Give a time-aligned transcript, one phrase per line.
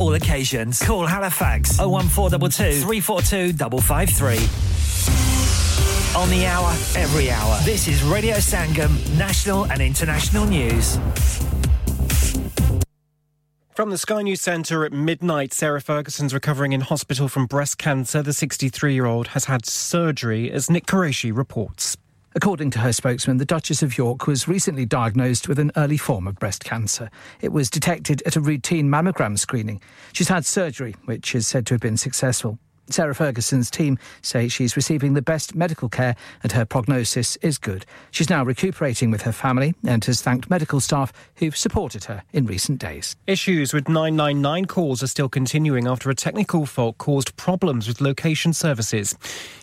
[0.00, 0.82] All occasions.
[0.82, 3.52] Call Halifax 01422 342
[3.82, 4.36] 553.
[6.18, 7.58] On the hour, every hour.
[7.64, 10.98] This is Radio Sangam, national and international news.
[13.74, 18.22] From the Sky News Centre at midnight, Sarah Ferguson's recovering in hospital from breast cancer.
[18.22, 21.98] The 63 year old has had surgery, as Nick Qureshi reports.
[22.32, 26.28] According to her spokesman, the Duchess of York was recently diagnosed with an early form
[26.28, 27.10] of breast cancer.
[27.40, 29.82] It was detected at a routine mammogram screening.
[30.12, 32.60] She's had surgery, which is said to have been successful.
[32.92, 37.86] Sarah Ferguson's team say she's receiving the best medical care and her prognosis is good.
[38.10, 42.46] She's now recuperating with her family and has thanked medical staff who've supported her in
[42.46, 43.16] recent days.
[43.26, 48.52] Issues with 999 calls are still continuing after a technical fault caused problems with location
[48.52, 49.16] services.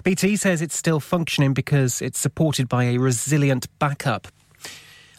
[0.03, 4.27] BT says it's still functioning because it's supported by a resilient backup.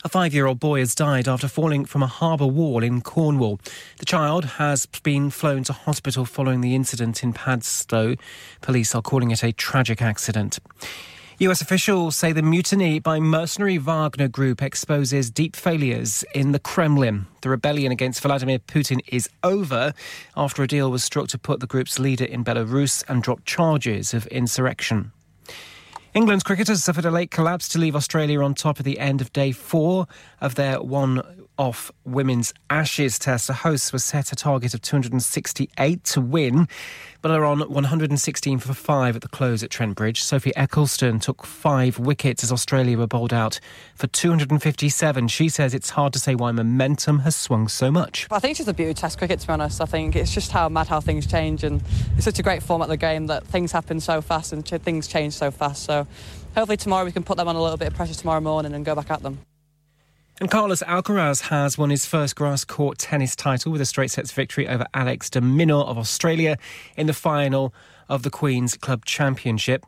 [0.09, 3.61] A five year old boy has died after falling from a harbour wall in Cornwall.
[3.99, 8.17] The child has been flown to hospital following the incident in Padstow.
[8.63, 10.61] Police are calling it a tragic accident.
[11.41, 17.27] US officials say the mutiny by mercenary Wagner Group exposes deep failures in the Kremlin.
[17.43, 19.93] The rebellion against Vladimir Putin is over
[20.35, 24.15] after a deal was struck to put the group's leader in Belarus and drop charges
[24.15, 25.13] of insurrection.
[26.19, 29.33] England's cricketers suffered a late collapse to leave Australia on top at the end of
[29.33, 30.09] day four
[30.41, 31.23] of their one
[31.59, 33.49] off women's Ashes test.
[33.49, 36.69] The hosts were set a target of 268 to win,
[37.21, 40.23] but are on 116 for five at the close at Trent Bridge.
[40.23, 43.59] Sophie Ecclestone took five wickets as Australia were bowled out
[43.95, 45.29] for 257.
[45.29, 48.27] She says it's hard to say why momentum has swung so much.
[48.31, 49.81] I think it's just the beauty Test cricket, to be honest.
[49.81, 51.83] I think it's just how mad how things change, and
[52.17, 55.07] it's such a great format of the game that things happen so fast and things
[55.07, 55.85] change so fast.
[55.85, 56.07] So
[56.55, 58.85] hopefully tomorrow we can put them on a little bit of pressure tomorrow morning and
[58.85, 59.39] go back at them.
[60.41, 64.31] And Carlos Alcaraz has won his first grass court tennis title with a straight sets
[64.31, 66.57] victory over Alex de Minaur of Australia
[66.97, 67.75] in the final
[68.09, 69.85] of the Queen's Club Championship.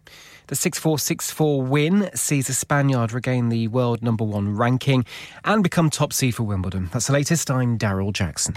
[0.49, 5.05] The 6 4 6 4 win sees the Spaniard regain the world number one ranking
[5.45, 6.91] and become top seed for Wimbledon.
[6.93, 7.49] That's the latest.
[7.49, 8.57] I'm Daryl Jackson.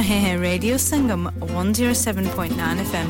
[0.00, 3.08] ਰਹੇ ਹੈ radio ਸੰਗਮ 107.9 FM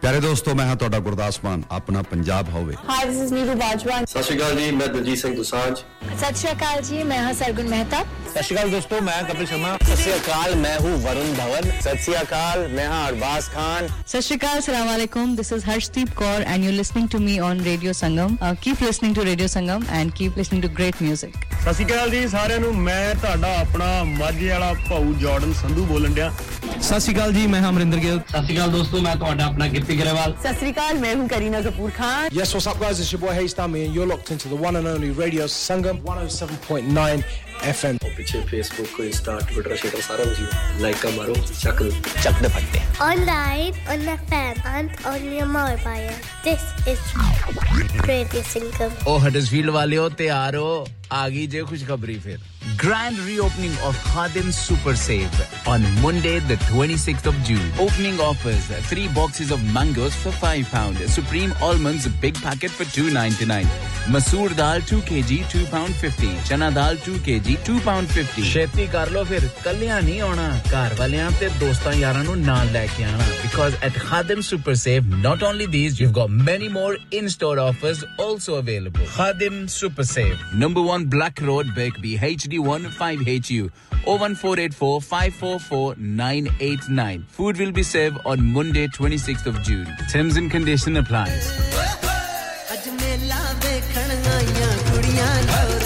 [0.00, 3.98] ਪਿਆਰੇ ਦੋਸਤੋ ਮੈਂ ਹਾਂ ਤੁਹਾਡਾ ਗੁਰਦਾਸ ਮਾਨ ਆਪਣਾ ਪੰਜਾਬ ਹੋਵੇ। Hi this is Neeru Bajwa
[4.04, 8.02] ਸਤਿ ਸ਼੍ਰੀ ਅਕਾਲ ਜੀ ਮੈਂ ਦਲਜੀਤ ਸਿੰਘ ਦੁਸਾਂਝ। सत श्रीकाल जी मैं हूँ सरगुन मेहता।
[8.34, 12.86] सत श्रीकाल दोस्तों मैं कपिल शर्मा। सत श्रीकाल मैं हूँ वरुण धवन। सत श्रीकाल मैं
[12.88, 17.18] हूँ अरबाज खान। सत श्रीकाल सलाम वालेकुम this is Harshdeep Kaur and you listening to
[17.18, 21.36] me on Radio Sangam keep listening to Radio Sangam and keep listening to great music
[21.64, 26.32] सत श्रीकाल जी सारे ਨੂੰ ਮੈਂ ਤੁਹਾਡਾ ਆਪਣਾ ਮਾਝੇ ਵਾਲਾ ਭਾਊ ਜਾਰਡਨ ਸੰਧੂ ਬੋਲਣ ਡਿਆ
[26.80, 29.96] ਸਤਿ ਸ਼੍ਰੀ ਅਕਾਲ ਜੀ ਮੈਂ ਅਮਰਿੰਦਰ ਗਿੱਲ ਸਤਿ ਸ਼੍ਰੀ ਅਕਾਲ ਦੋਸਤੋ ਮੈਂ ਤੁਹਾਡਾ ਆਪਣਾ ਗਿੱਪੀ
[29.98, 33.22] ਗਰੇਵਾਲ ਸਤਿ ਸ਼੍ਰੀ ਅਕਾਲ ਮੈਂ ਹੂੰ Kareena Kapoor Khan yes what's up guys it's your
[33.22, 37.24] boy ਹੇਸਟਾਮੀ and you are locked into the one and only Radio Sangam Sangam 107.9
[37.70, 41.82] F M पीछे फेसबुक इंस्टा ट्विटर शेटर सारा कुछ लाइक का मारो चक
[42.22, 46.10] चक दे फटते online on FM and on your mobile
[46.48, 50.74] this is Radio Sangam O Huddersfield वाले हो तैयार हो
[51.12, 55.34] आ गई जे खुशखबरी फिर Grand reopening of Khadim Super Save
[55.72, 57.66] on Monday, the 26th of June.
[57.86, 63.68] Opening offers three boxes of mangoes for five pound, Supreme Almonds big packet for $2.99,
[64.14, 68.43] Masoor Dal two kg, £2.50, Chana Dal two kg, two pound fifty.
[68.51, 72.85] ਛੇਤੀ ਕਰ ਲੋ ਫਿਰ ਕੱਲਿਆਂ ਨਹੀਂ ਆਉਣਾ ਘਰ ਵਾਲਿਆਂ ਤੇ ਦੋਸਤਾਂ ਯਾਰਾਂ ਨੂੰ ਨਾਲ ਲੈ
[72.97, 77.57] ਕੇ ਆਣਾ because at Khadim Super Save not only these you've got many more in-store
[77.65, 79.05] offers also available.
[79.17, 83.69] Khadim Super Save, number 1 Black Road, Birkby, HD1 5HU.
[84.05, 87.25] 01484 544 989.
[87.39, 89.87] Food will be served on Monday, 26th of June.
[90.13, 91.51] Terms and condition applies.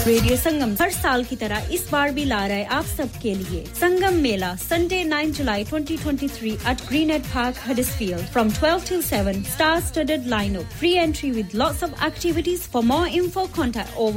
[0.09, 3.63] Radio Sangam हर साल की तरह इस बार भी ला रहा है आप सबके लिए।
[3.79, 9.79] Sangam Mela Sunday 9 July 2023 at Green Park Huddersfield from 12 to 7 star
[9.81, 14.11] studded lineup free entry with lots of activities for more info contact o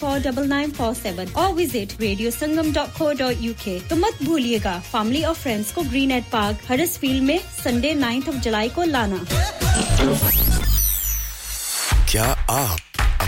[0.00, 3.96] four double nine four seven और visit radio Sangam dot co dot U K तो
[3.96, 8.68] मत भूलिएगा family और friends को green eight park Huddersfield में Sunday ninth of July
[8.76, 9.24] को लाना।
[12.12, 12.85] क्या आप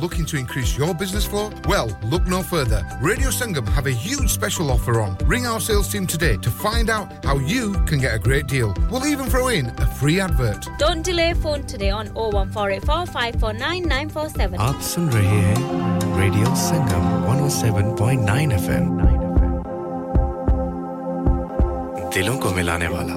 [0.00, 1.50] looking to increase your business flow?
[1.66, 2.80] Well, look no further.
[3.00, 5.16] Radio Sangam have a huge special offer on.
[5.24, 8.74] Ring our sales team today to find out how you can get a great deal.
[8.90, 10.68] We'll even throw in a free advert.
[10.78, 14.60] Don't delay phone today on 01484 549 947.
[14.60, 18.90] आप सुन रहे हैं radio Sangam 107.9 FM
[22.14, 23.14] दिलों को मिलाने वाला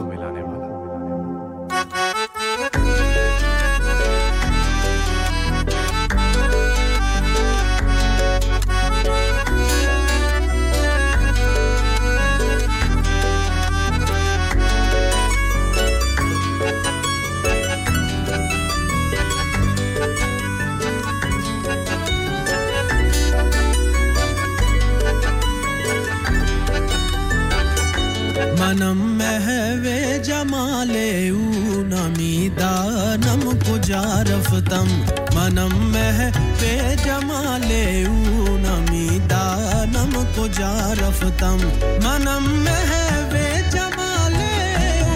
[28.70, 34.88] दानम महवे जमाले ऊनमी दानम कुजारफतम
[35.36, 41.58] मनम महवे जमाले ऊनमी दानम कुजारफतम
[42.06, 44.54] मनम महवे जमाले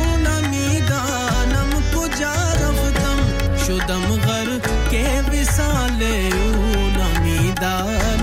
[0.02, 3.18] ऊनमी दानम कुजारफतम
[3.66, 4.50] शुदम घर
[4.90, 6.14] के विसाले
[6.50, 8.13] ऊनमी दान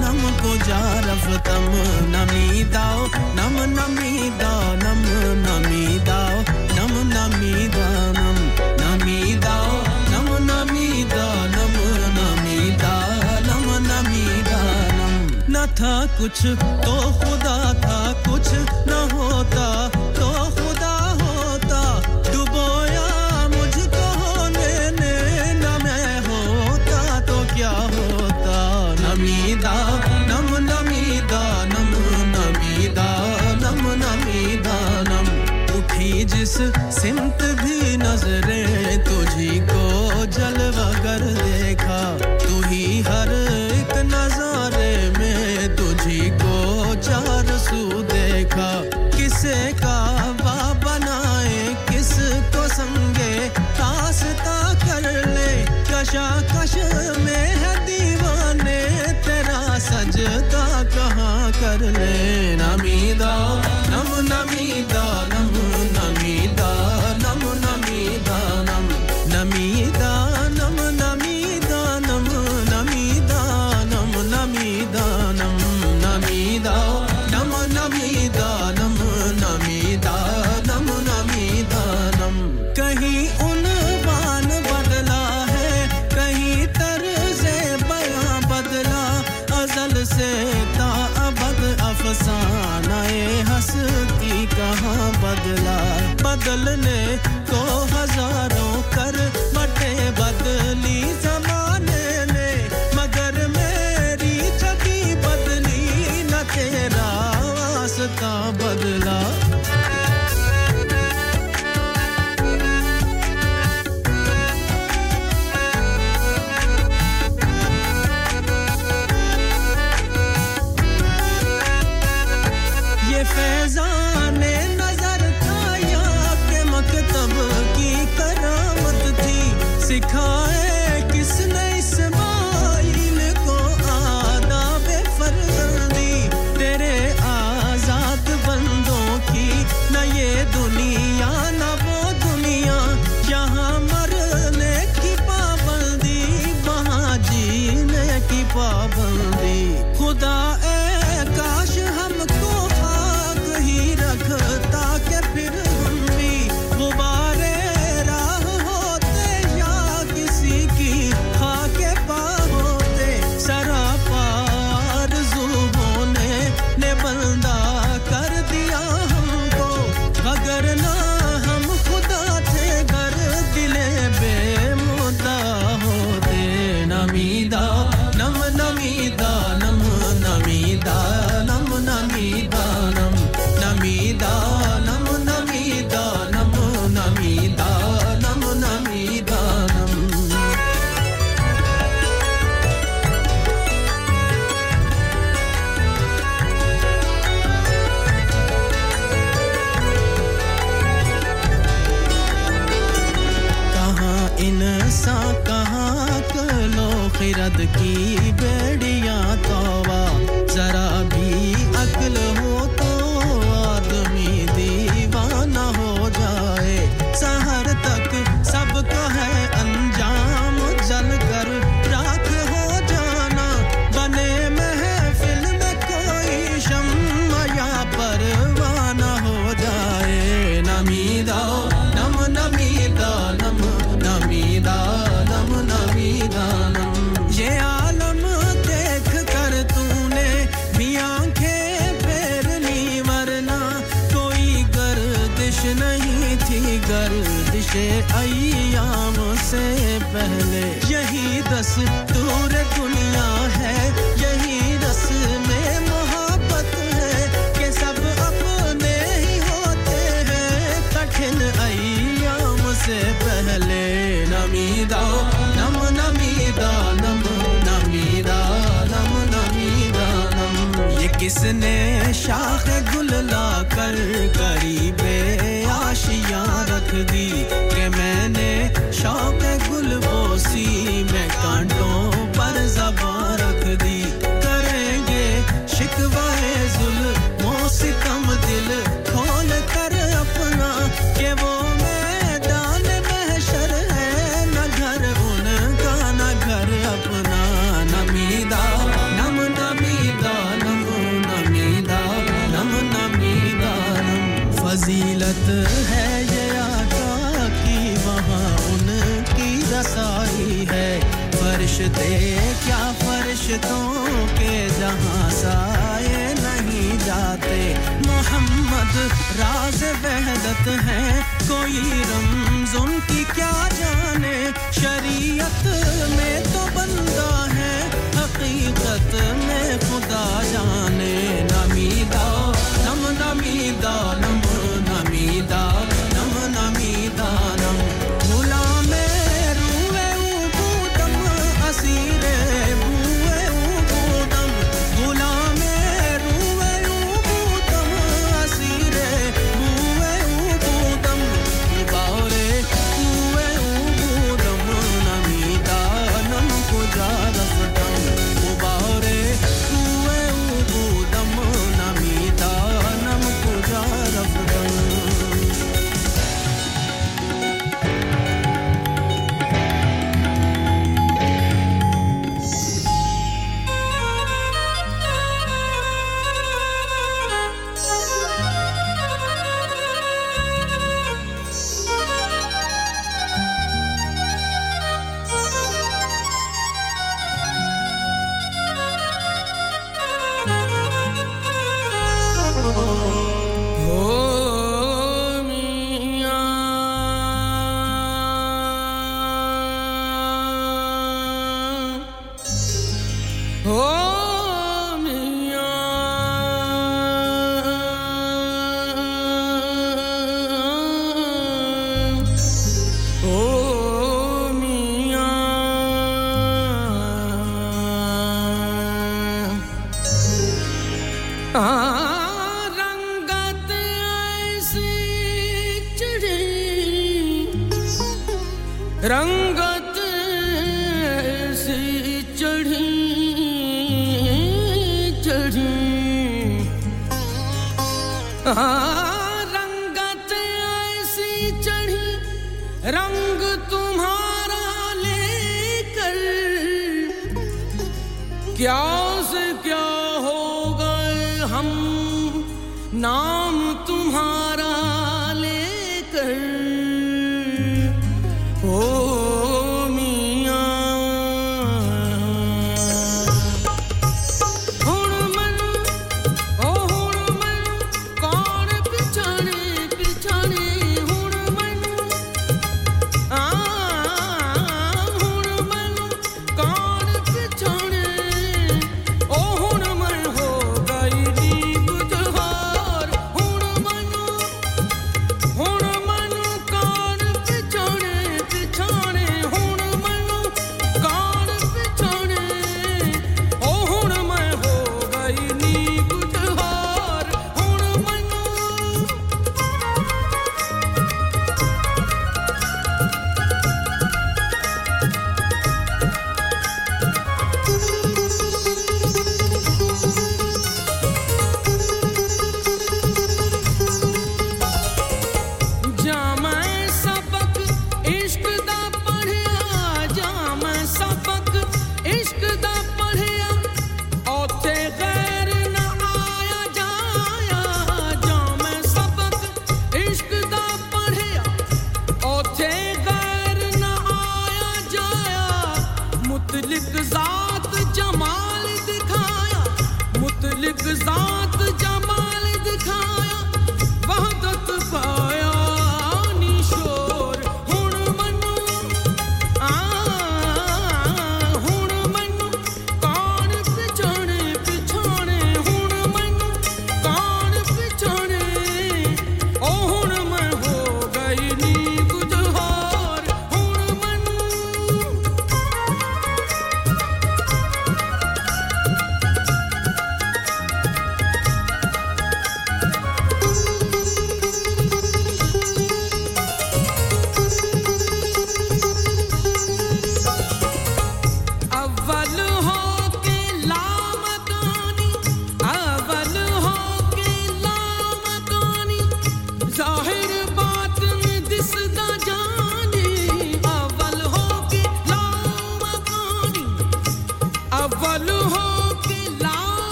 [0.43, 0.79] गोजा
[2.13, 2.99] नमी दाओ,
[3.37, 6.35] नम नमी दाओ नमी दाओ,
[6.77, 8.39] नम नमी दाओ नम
[8.81, 9.71] नमी दाओ,
[10.11, 11.39] नम नमी दाओ
[12.17, 13.09] नमी दाओ
[13.47, 14.21] नम नमी।
[15.53, 16.45] न था कुछ
[16.85, 18.47] तो खुदा था, कुछ
[18.87, 19.65] न होता
[36.89, 37.70] sempre vi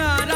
[0.00, 0.29] Meera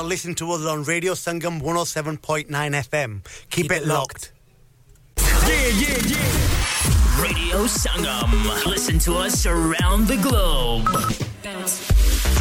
[0.00, 3.24] you're listening to us on Radio Sangam 107.9 FM.
[3.50, 4.32] Keep, it, locked.
[5.18, 7.22] Yeah, yeah, yeah.
[7.22, 8.66] Radio Sangam.
[8.66, 10.86] Listen to us around the globe.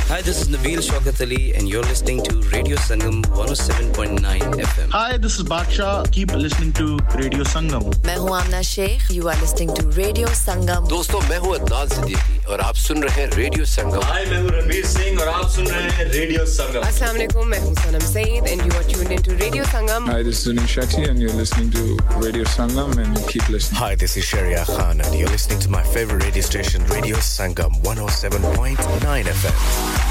[0.07, 4.89] Hi, this is Nabil Shaukat Ali, and you're listening to Radio Sangam 107.9 FM.
[4.91, 6.09] Hi, this is Baksha.
[6.11, 7.89] Keep listening to Radio Sangam.
[8.05, 12.38] मैं हूँ आमना Sheikh you are listening to radio संगम दोस्तों मैं हूँ अदनान सिद्दीकी
[12.49, 15.68] और आप सुन रहे हैं रेडियो संगम हाय मैं हूँ रणवीर सिंह और आप सुन
[15.68, 19.32] रहे हैं रेडियो संगम अस्सलाम वालेकुम मैं हूँ Sanam Saeed and you are tuned into
[19.43, 21.86] radio Sangam Hi, this is Zunin Shakti and you're listening to
[22.26, 23.82] Radio Sangam and keep listening.
[23.84, 27.82] Hi, this is Sharia Khan and you're listening to my favorite radio station, Radio Sangam
[27.95, 30.09] 107.9 FM.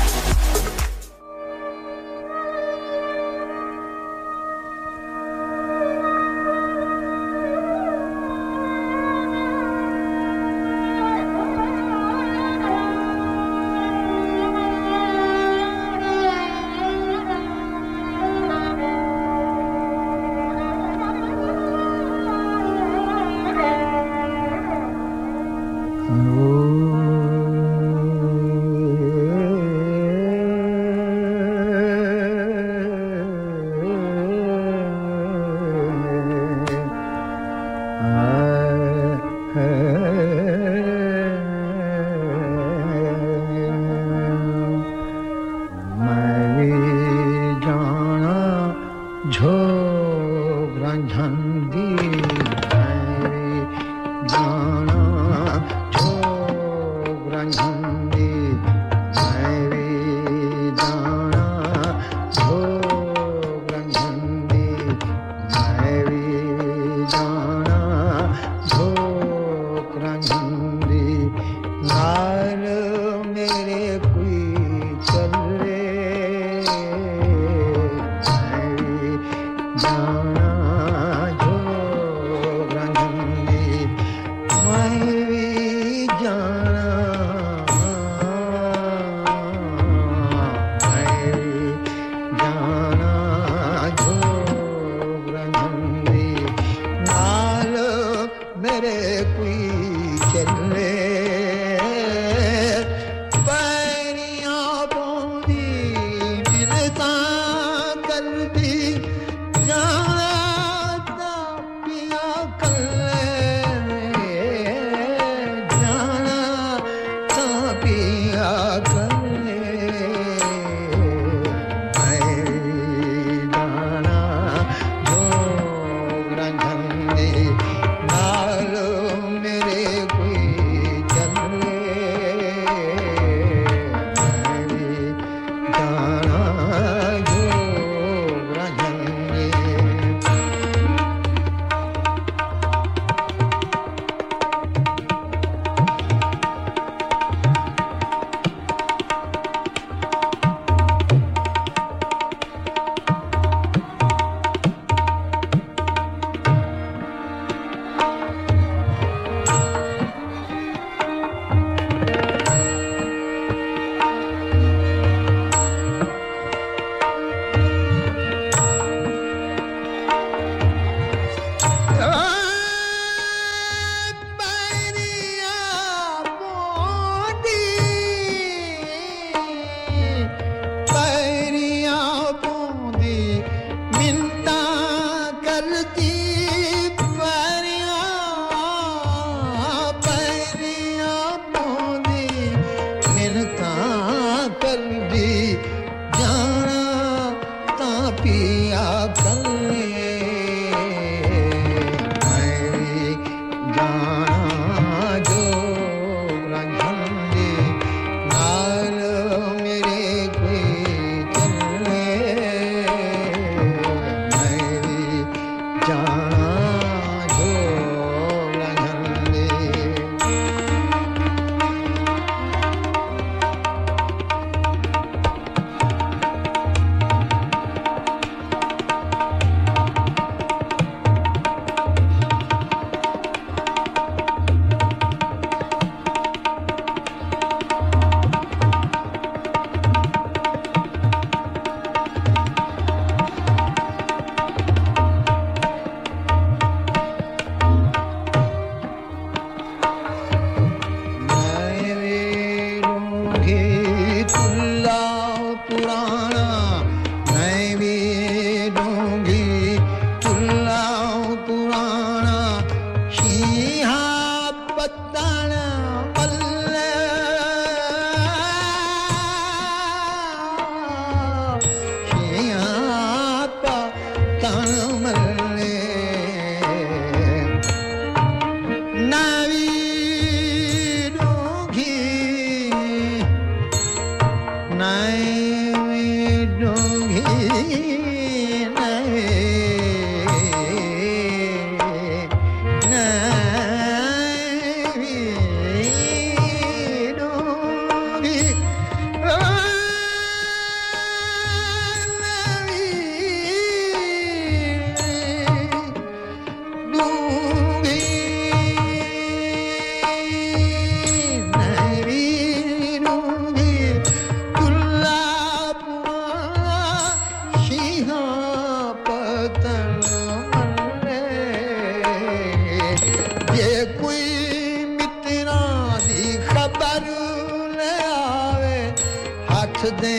[330.02, 330.18] दे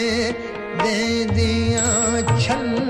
[0.82, 0.98] दे
[1.34, 1.86] दिया
[2.38, 2.89] छल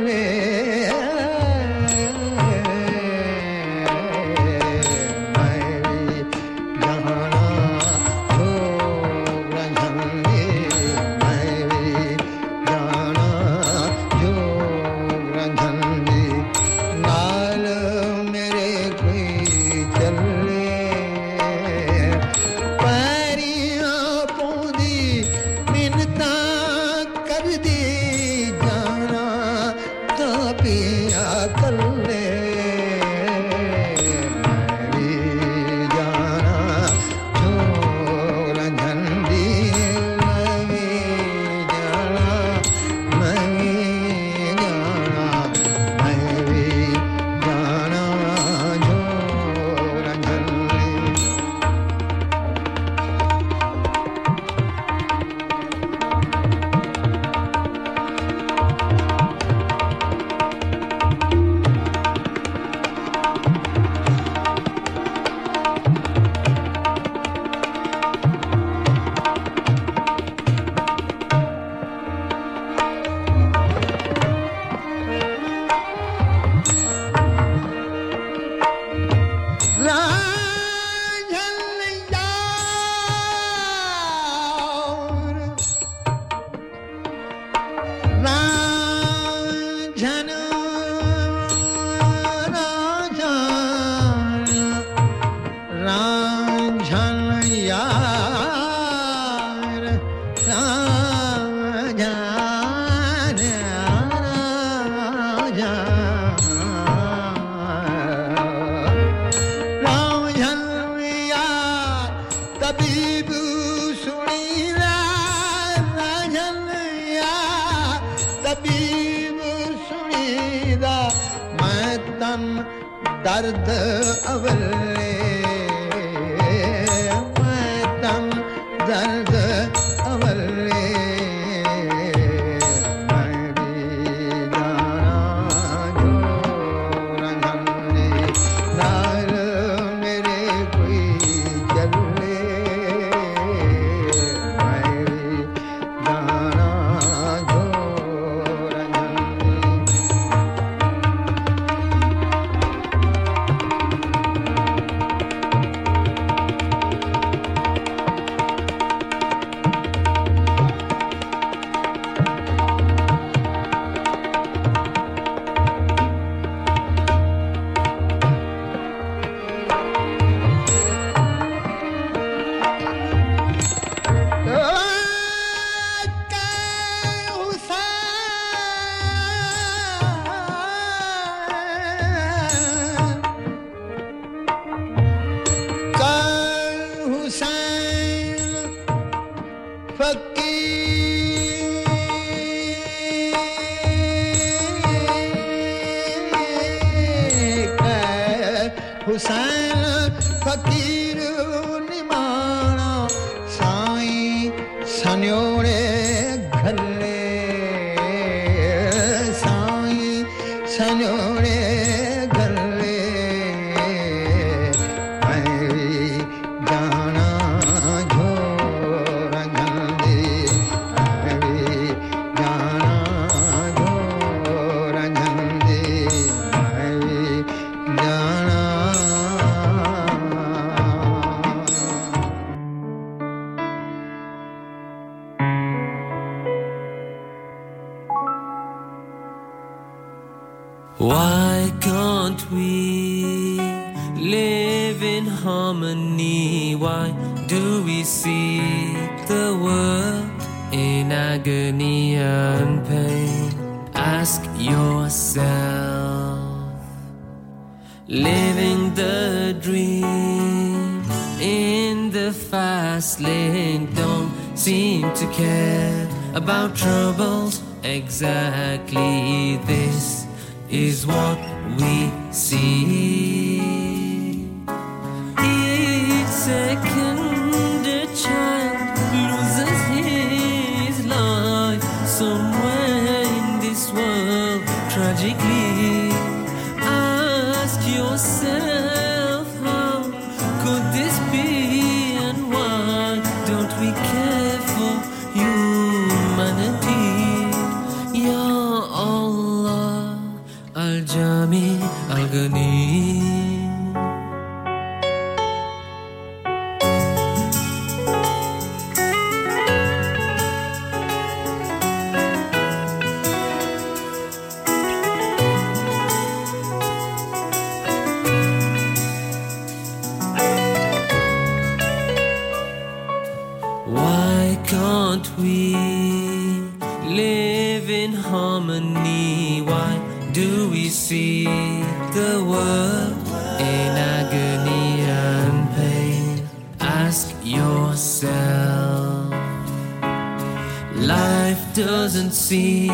[342.51, 342.89] sea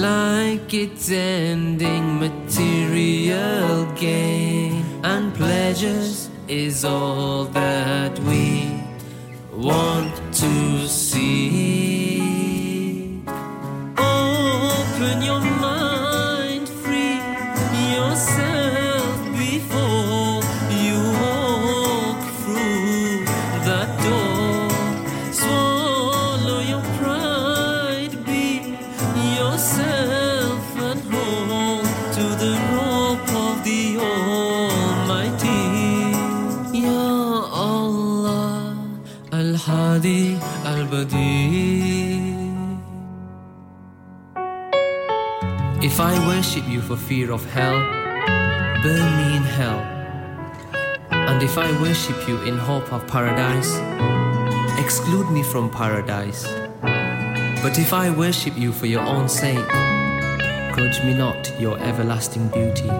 [0.00, 1.23] like it did.
[47.14, 47.78] fear of hell,
[48.82, 49.78] burn me in hell.
[51.12, 53.70] And if I worship you in hope of paradise,
[54.84, 56.42] exclude me from paradise.
[57.62, 59.68] But if I worship you for your own sake,
[60.74, 62.90] grudge me not your everlasting beauty.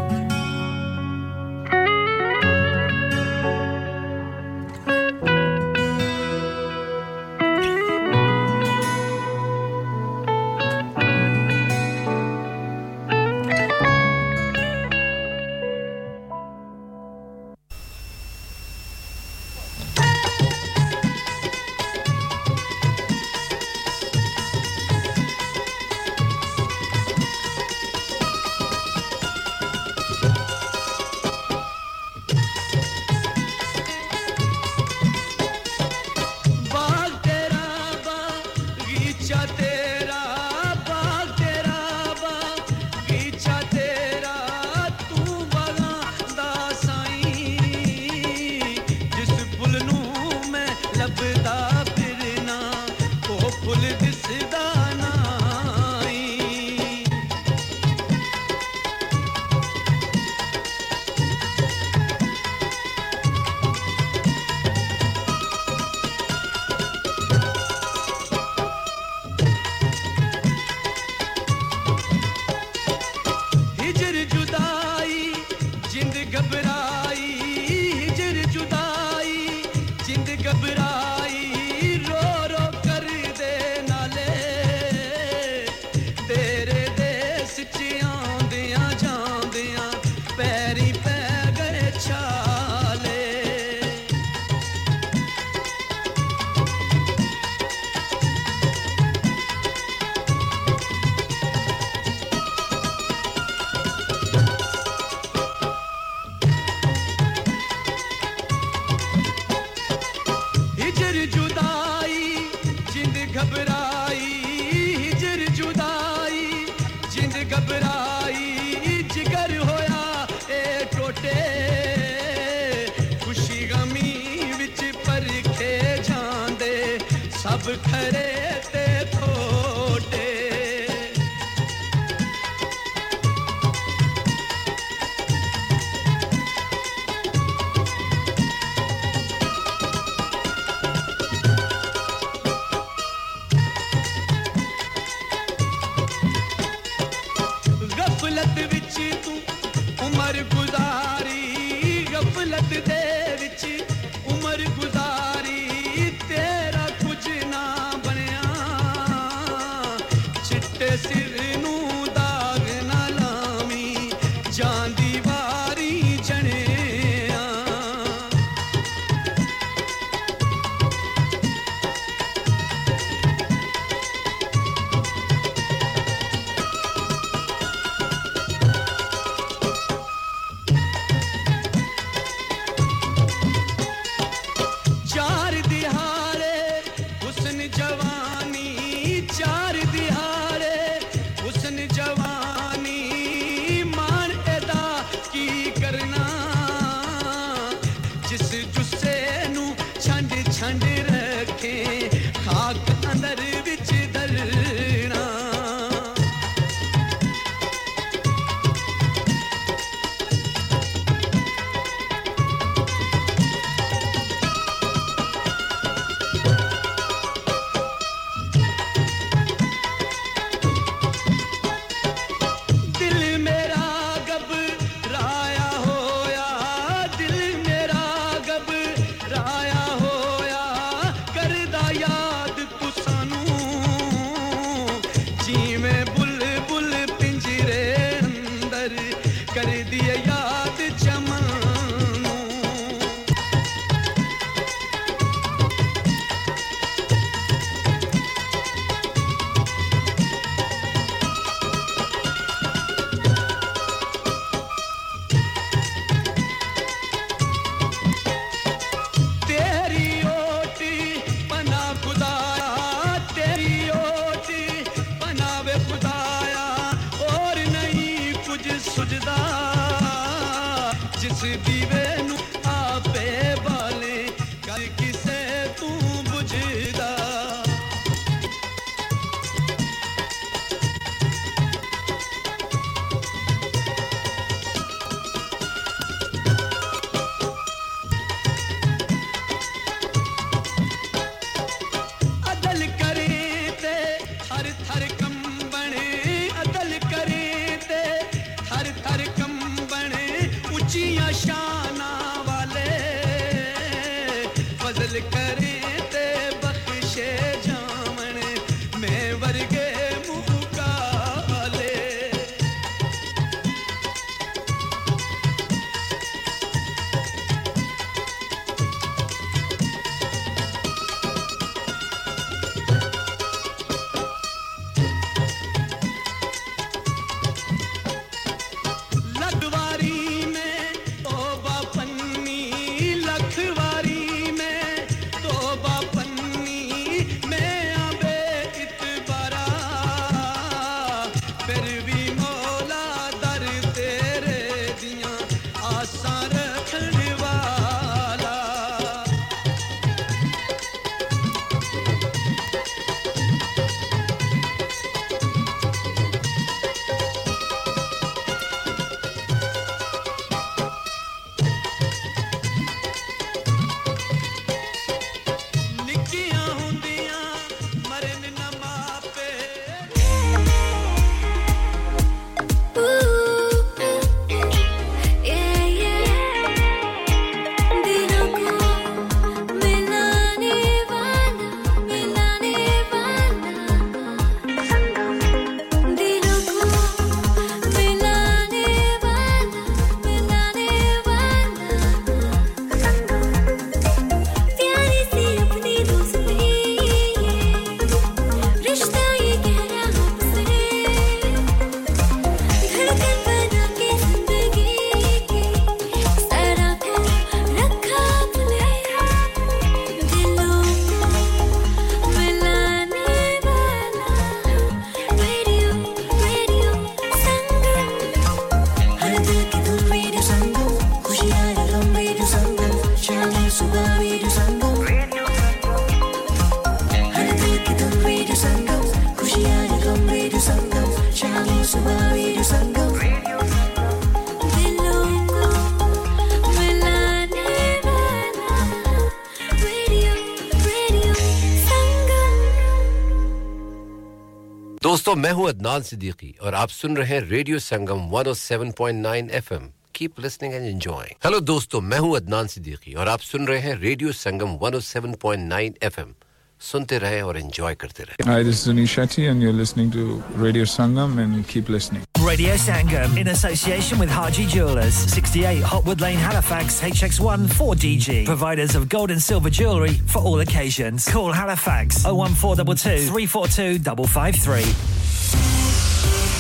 [445.35, 450.39] Hello मैं हूं अदनान सिद्दीकी और आप सुन रहे हैं Radio Sangam 107.9 FM keep
[450.41, 454.33] listening and enjoying hello दोस्तों मैं हूं अदनान सिद्दीकी और आप सुन रहे हैं रेडियो
[454.41, 456.35] संगम 107.9 एफएम
[456.81, 460.27] सुनते रहे और एंजॉय करते रहे Hi, this is Anish Shetty and you're listening to
[460.67, 462.23] Radio Sangam and keep listening.
[462.47, 468.45] Radio Sangam in association with Haji Jewelers, 68 Hopwood Lane, Halifax, HX1 4DG.
[468.53, 471.29] Providers of gold and silver jewellery for all occasions.
[471.39, 473.99] Call Halifax 01422 342
[474.39, 475.14] 553.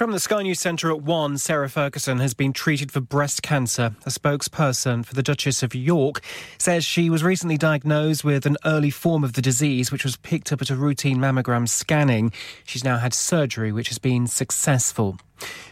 [0.00, 3.94] From the Sky News Centre at 1, Sarah Ferguson has been treated for breast cancer.
[4.06, 6.22] A spokesperson for the Duchess of York
[6.56, 10.52] says she was recently diagnosed with an early form of the disease, which was picked
[10.52, 12.32] up at a routine mammogram scanning.
[12.64, 15.18] She's now had surgery, which has been successful.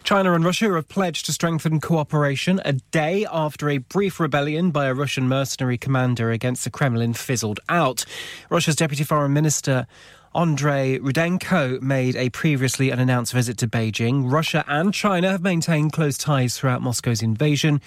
[0.02, 4.86] China and Russia have pledged to strengthen cooperation a day after a brief rebellion by
[4.86, 8.04] a Russian mercenary commander against the Kremlin fizzled out.
[8.50, 9.86] Russia's Deputy Foreign Minister
[10.34, 14.30] Andrei Rudenko made a previously unannounced visit to Beijing.
[14.30, 17.80] Russia and China have maintained close ties throughout Moscow's invasion.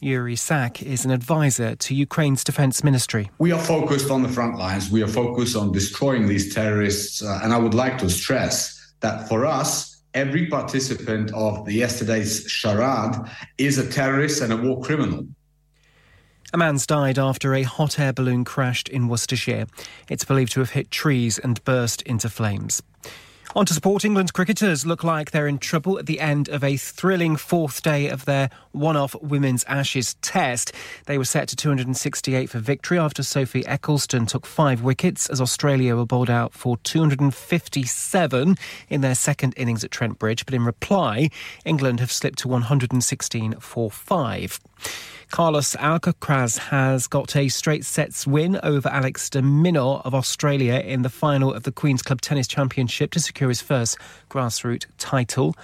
[0.00, 3.30] Yuri Sak is an advisor to Ukraine's defense ministry.
[3.38, 4.90] We are focused on the front lines.
[4.90, 7.22] We are focused on destroying these terrorists.
[7.22, 13.16] Uh, and I would like to stress that for us, every participant of yesterday's charade
[13.56, 15.26] is a terrorist and a war criminal.
[16.54, 19.66] A man's died after a hot air balloon crashed in Worcestershire.
[20.08, 22.82] It's believed to have hit trees and burst into flames.
[23.54, 26.76] On to support England's cricketers look like they're in trouble at the end of a
[26.76, 30.72] thrilling fourth day of their one off Women's Ashes test.
[31.06, 35.96] They were set to 268 for victory after Sophie Ecclestone took five wickets as Australia
[35.96, 38.56] were bowled out for 257
[38.88, 40.44] in their second innings at Trent Bridge.
[40.46, 41.28] But in reply,
[41.64, 44.60] England have slipped to 116 for five.
[45.30, 51.02] Carlos Alcaraz has got a straight sets win over Alex de Minaur of Australia in
[51.02, 53.98] the final of the Queen's Club Tennis Championship to secure his first
[54.30, 55.54] grassroots title.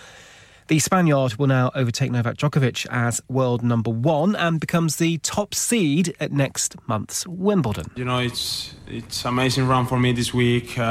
[0.69, 5.55] The Spaniard will now overtake Novak Djokovic as world number one and becomes the top
[5.55, 7.91] seed at next month's Wimbledon.
[7.97, 10.79] You know, it's it's amazing run for me this week.
[10.79, 10.83] Uh,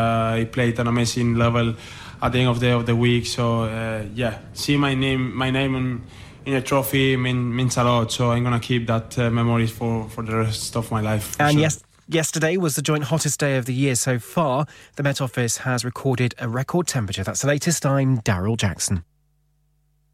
[0.42, 1.76] I played an amazing level
[2.22, 3.26] at the end of the of the week.
[3.26, 6.04] So uh, yeah, see my name my name on
[6.46, 8.12] in a trophy mean, means a lot.
[8.12, 11.36] So I'm gonna keep that uh, memories for for the rest of my life.
[11.40, 11.62] And sure.
[11.62, 11.84] yes.
[12.10, 14.68] Yesterday was the joint hottest day of the year so far.
[14.98, 17.24] The Met Office has recorded a record temperature.
[17.24, 17.86] That's the latest.
[17.86, 19.06] I'm Daryl Jackson.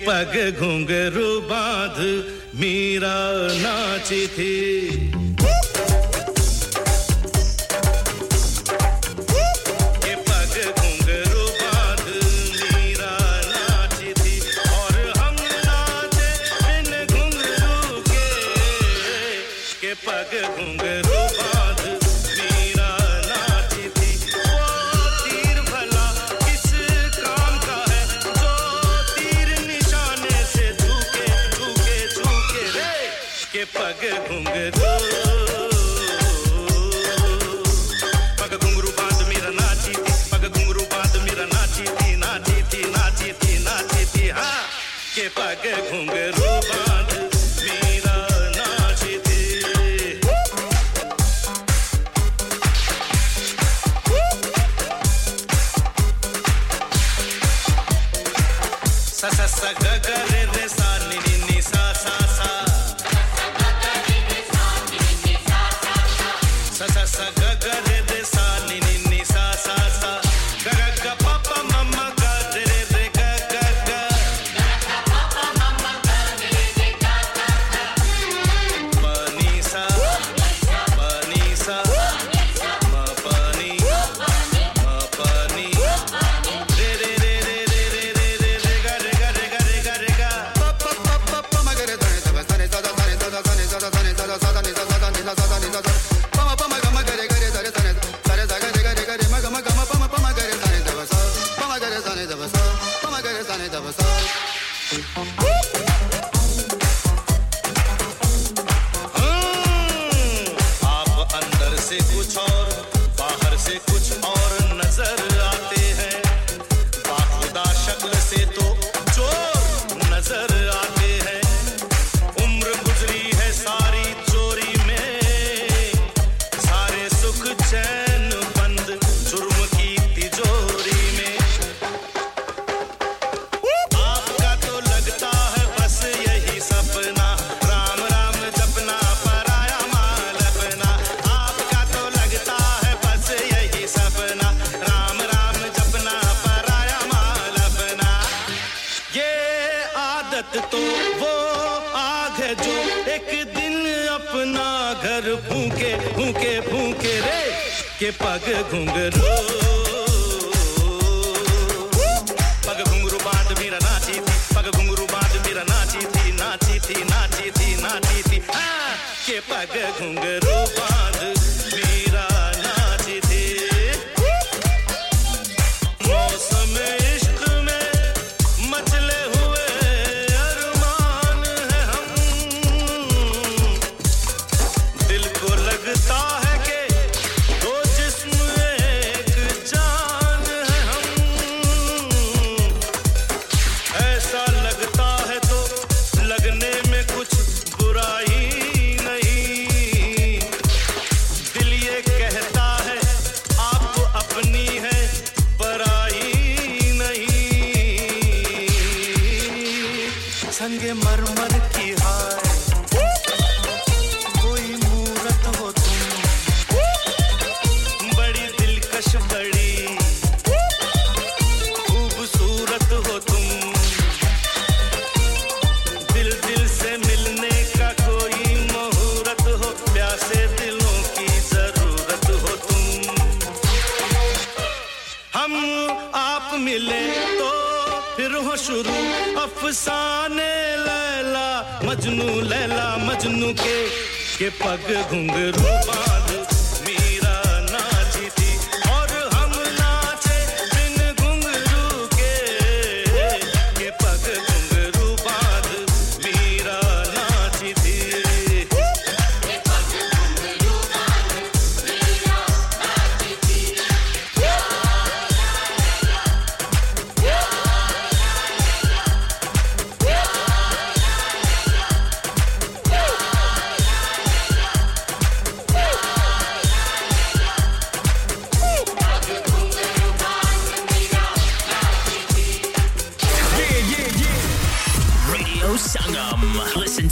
[0.00, 1.98] पग घुंघरू बाँध
[2.60, 3.16] मीरा
[3.62, 5.11] नाची थी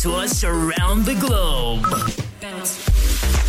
[0.00, 1.84] to us around the globe.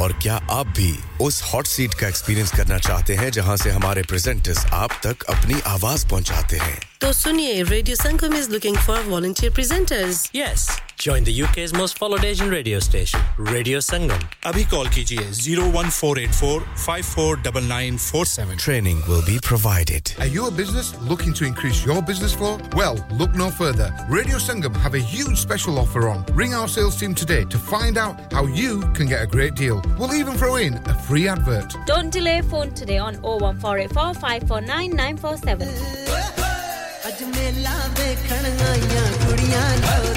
[0.00, 0.92] और क्या आप भी
[1.24, 5.60] उस हॉट सीट का एक्सपीरियंस करना चाहते हैं जहाँ से हमारे प्रेजेंटर्स आप तक अपनी
[5.74, 10.66] आवाज़ पहुंचाते हैं तो सुनिए Radio Sangam is looking for volunteer presenters Yes.
[11.02, 14.20] Join the UK's most followed Asian radio station, Radio Sangam.
[14.46, 18.56] अभी कॉल कीजिए 01484 549947.
[18.64, 20.12] Training will be provided.
[20.20, 22.52] Are you a business looking to increase your business flow?
[22.80, 23.88] Well, look no further.
[24.08, 26.24] Radio Sangam have a huge special offer on.
[26.42, 29.81] Ring our sales team today to find out how you can get a great deal.
[29.98, 31.74] We'll even throw in a free advert.
[31.86, 35.68] Don't delay phone today on 01484 549 947.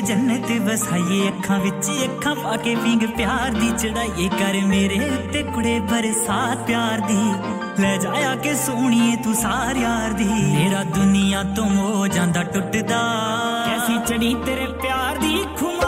[0.00, 4.98] जन्नत वसाइए अखा बिच अखा पाके ping प्यार दी चढ़ाइए कर मेरे
[5.32, 7.22] ते कुड़े बरसात प्यार दी।
[7.82, 13.02] ले जाया के सोनी तू सार यार दी। मेरा दुनिया तो मो जांदा टुटदा।
[13.66, 15.44] कैसी चढ़ी तेरे प्यार दी?
[15.58, 15.87] खुमा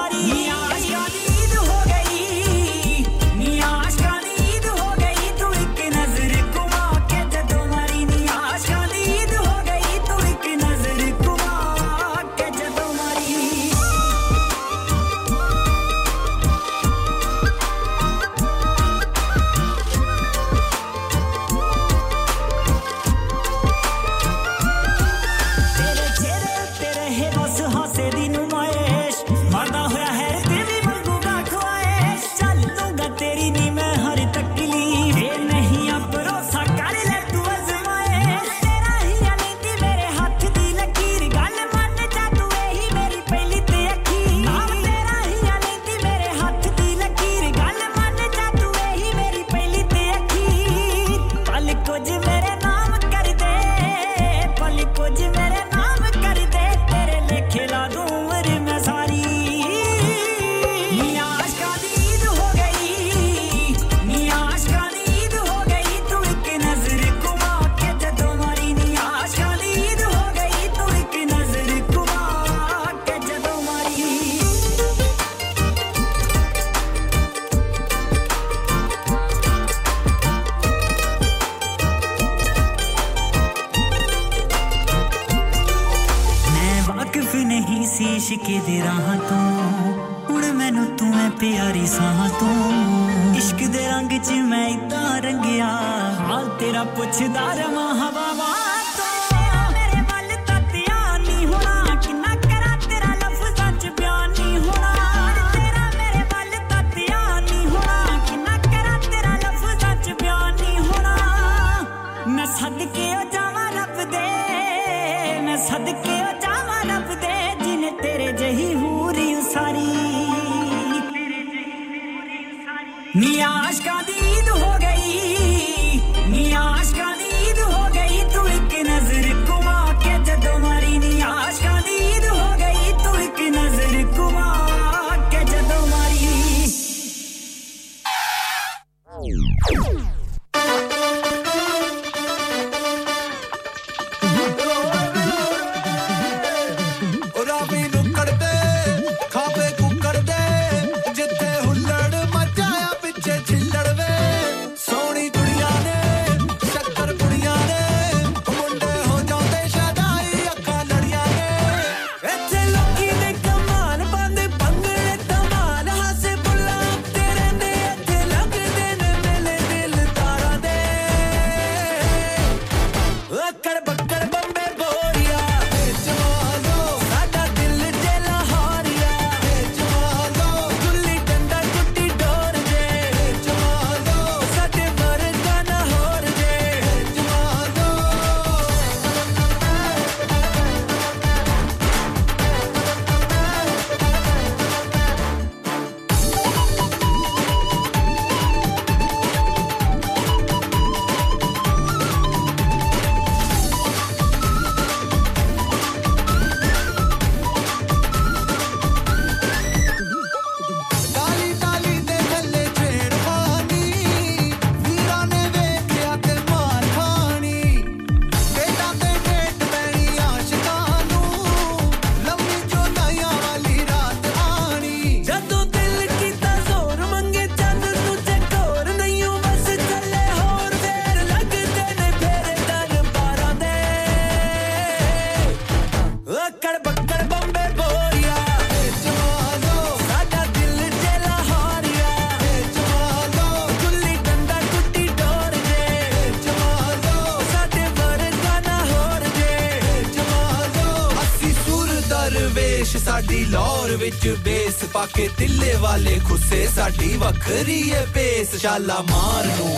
[255.01, 259.71] ਪਾ ਕੇ ਤਿੱਲੇ ਵਾਲੇ ਖੁੱਸੇ, ਸਾਡੀ ਵੱਖਰੀ ਏ ਪੇਸ ਸ਼ਾਲਾ ਮਾਰ ਨੂੰ,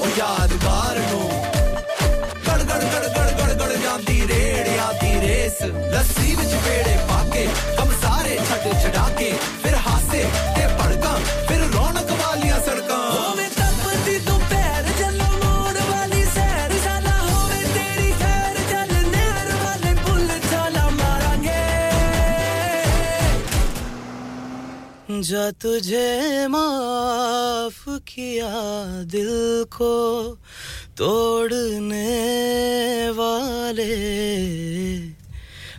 [0.00, 1.30] ਉਹ ਯਾਦਗਾਰ ਨੂੰ।
[2.48, 5.62] ਗੜ ਗੜ ਗੜ ਗੜ ਗੜ ਗੜ ਜਾਂਦੀ ਰੇੜਿਆ ਦੀ ਰੇਸ।
[5.92, 6.17] ਲੱਸ
[25.28, 28.52] जा तुझे माफ किया
[29.12, 29.30] दिल
[29.76, 29.94] को
[30.96, 32.10] तोड़ने
[33.18, 33.92] वाले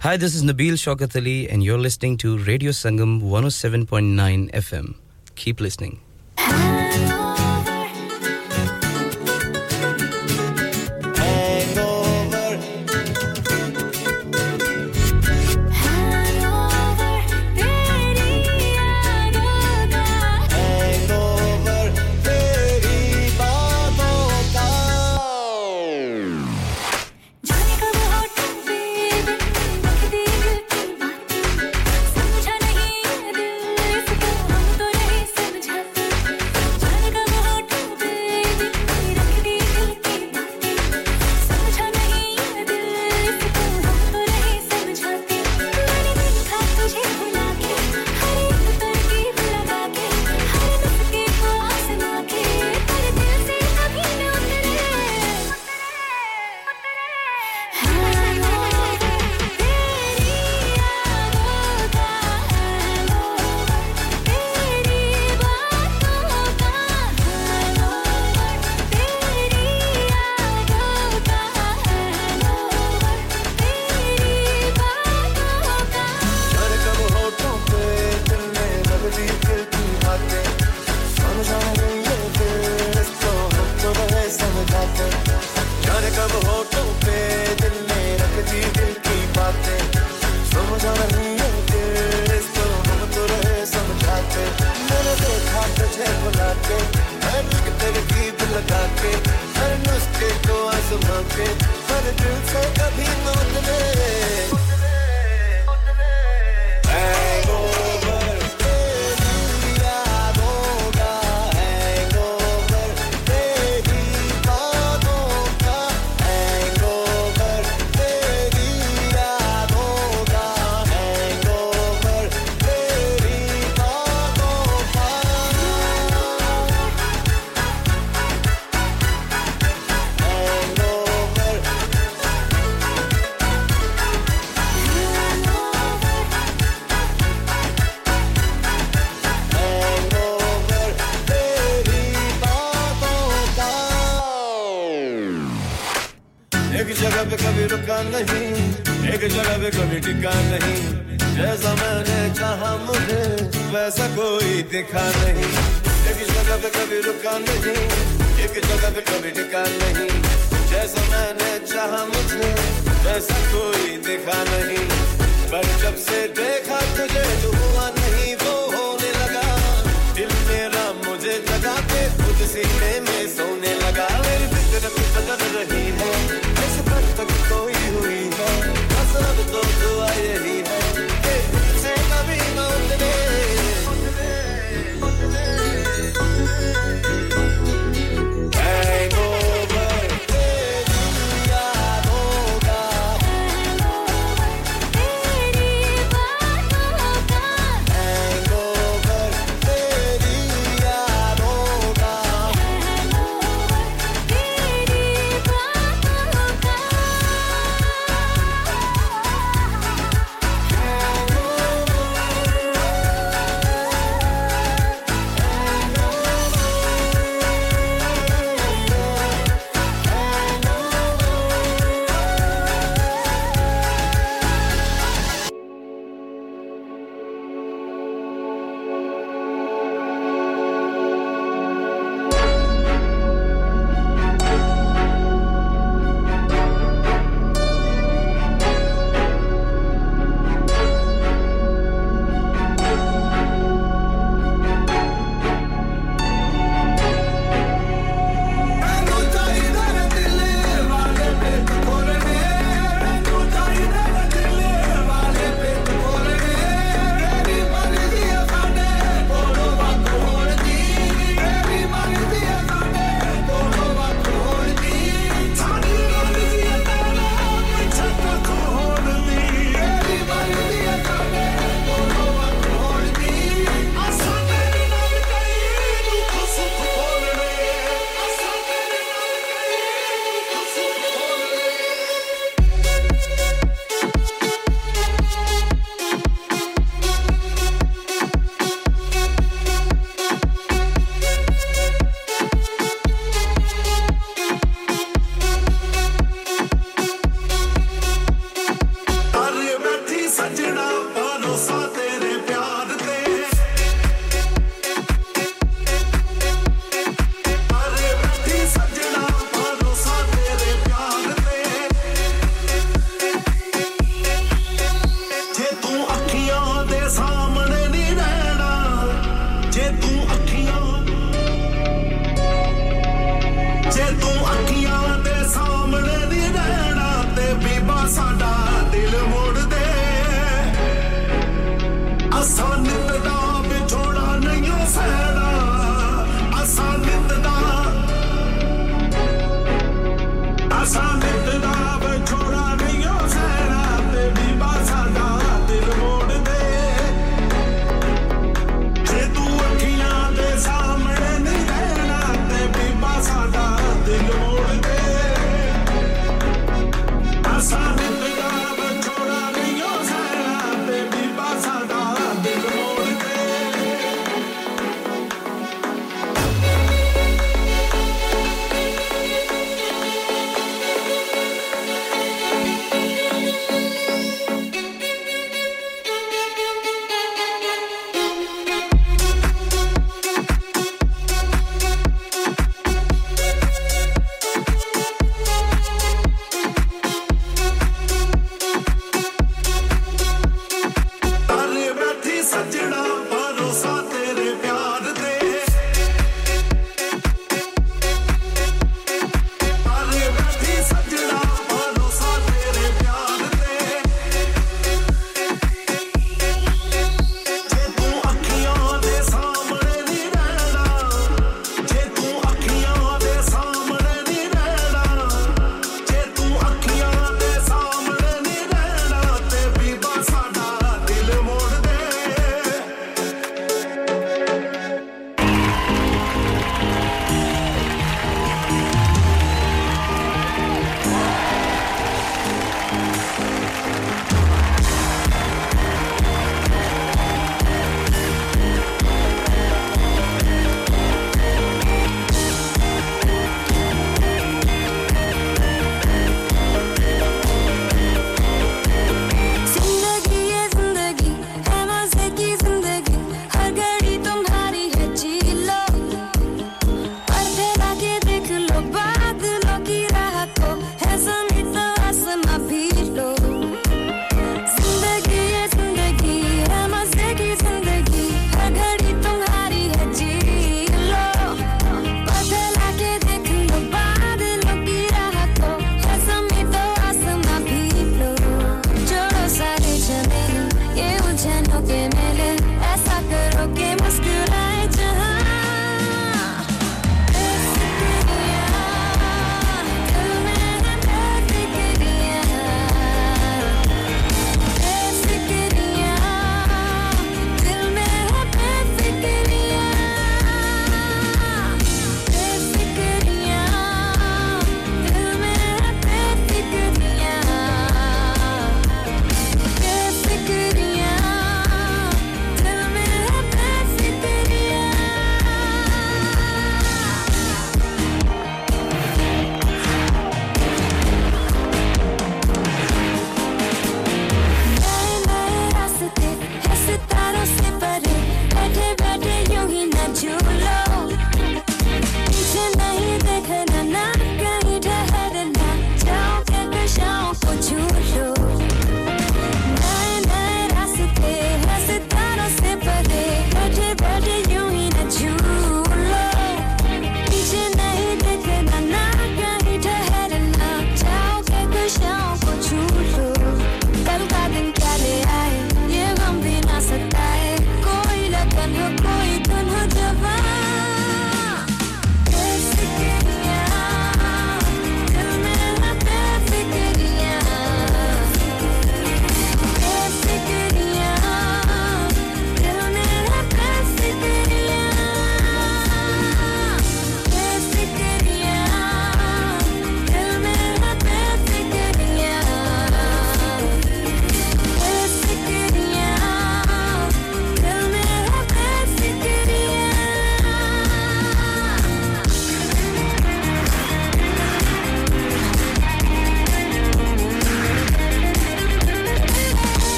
[0.00, 1.16] Hi, this is Nabil Shaukat
[1.50, 4.94] and you're listening to Radio Sangam 107.9 FM.
[5.34, 6.05] Keep listening.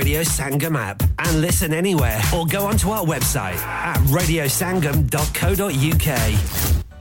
[0.00, 6.08] Radio Sangam app and listen anywhere or go onto our website at radiosangam.co.uk.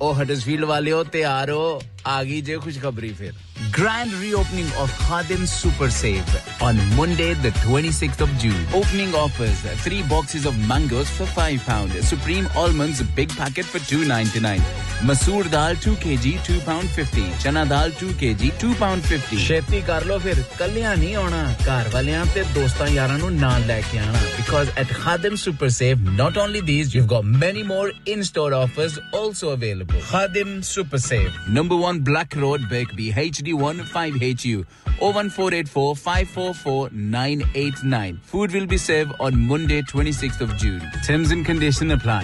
[0.01, 3.33] O Huddersfield वालियो तैयार हो आ गई जे खुशखबरी फिर
[3.75, 8.65] Grand reopening of Khadim Super Save on Monday, the 26th of June.
[8.79, 14.01] Opening offers: three boxes of mangoes for five pound, Supreme almonds big packet for two
[14.11, 14.65] ninety nine,
[15.07, 19.37] Masoor dal two kg two pound fifty, Chana dal two kg two pound fifty.
[19.45, 23.79] ਛੇਤੀ ਕਰ ਲੋ ਫਿਰ ਕੱਲਿਆਂ ਨਹੀਂ ਆਉਣਾ ਘਰ ਵਾਲਿਆਂ ਤੇ ਦੋਸਤਾਂ ਯਾਰਾਂ ਨੂੰ ਨਾਲ ਲੈ
[23.91, 28.51] ਕੇ ਆਣਾ because at Khadim Super Save not only these you've got many more in-store
[28.61, 30.01] offers also available.
[30.11, 34.65] Khadim Super Save, number 1 Black Road, Birkby, HD1 5HU.
[34.99, 38.21] 01484 544 989.
[38.33, 40.81] Food will be served on Monday, 26th of June.
[41.09, 42.23] Terms and condition apply.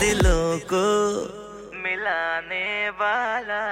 [0.00, 0.84] दिलों को
[1.84, 2.66] मिलाने
[3.00, 3.62] वाला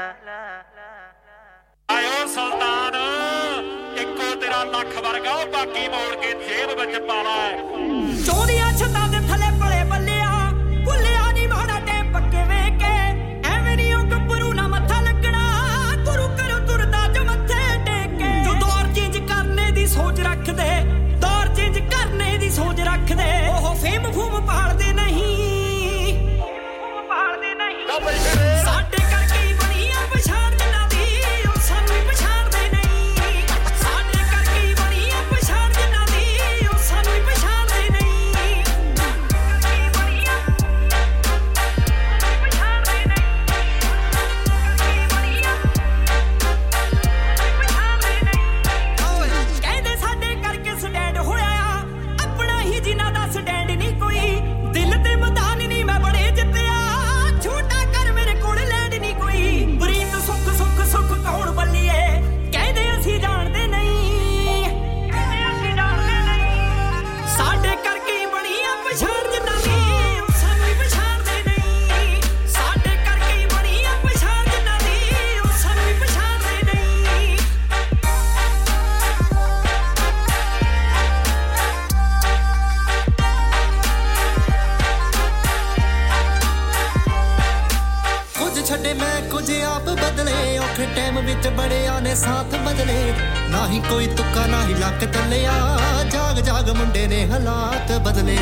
[1.89, 2.97] ਆਇਓ ਸੁਲਤਾਨ
[4.01, 7.49] ਇੱਕੋ ਤੇਰਾ ਲੱਖ ਵਰਗਾ ਉਹ ਬਾਕੀ ਮੋੜ ਕੇ ਜੇਬ ਵਿੱਚ ਪਾ ਲੈ
[91.36, 93.14] ਵਿੱਚ ਬੜਿਆਂ ਨੇ ਸਾਥ ਬਦਲੇ।
[93.50, 95.80] ਨਾ ਹੀ ਕੋਈ ਤੁੱਕਾ ਨਾ ਹੀ ਲੱਕ ਤੱਲਿਆ।
[96.12, 98.38] ਜਾਗ ਜਾਗ ਮੁੰਡੇ ਨੇ ਹਾਲਾਤ ਬਦਲੇ।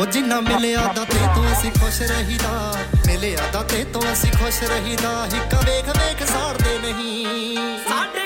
[0.00, 4.62] ਉਹ ਜਿੰਨਾ ਮਿਲਿਆ ਦਾ ਤੇ ਤੋਂ ਅਸੀਂ ਖੁਸ਼ ਰਹੀਦਾ। ਮਿਲਿਆ ਦਾ ਤੇ ਤੋਂ ਅਸੀਂ ਖੁਸ਼
[4.62, 8.23] ਰਹੀਦਾ। ਹੀ ਕਵੇਖ ਵੇਖ ਸਾੜਦੇ ਨਹੀਂ। ਸਾਡੇ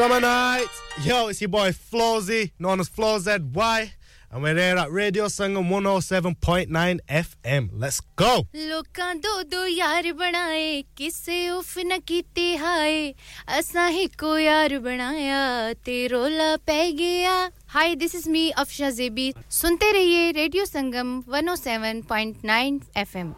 [0.00, 0.70] Summer night.
[1.02, 3.52] Yo, it's your boy Flozy, known as FlozZY.
[3.52, 3.92] ZY.
[4.32, 7.68] And we're there at Radio Sangam 107.9 FM.
[7.74, 8.46] Let's go.
[8.54, 13.12] ਲੋਕਾਂ ਦੋ ਦੋ ਯਾਰ ਬਣਾਏ ਕਿਸੇ ਉਫ ਨਾ ਕੀਤੀ ਹਾਏ
[13.58, 17.50] ਅਸਾਂ ਇੱਕੋ ਯਾਰ ਬਣਾਇਆ ਤੇ ਰੋਲਾ ਪੈ ਗਿਆ
[17.98, 19.28] this is me of Afsha J
[19.60, 23.30] सुनते रहिए Radio Sangam 107.9 FM.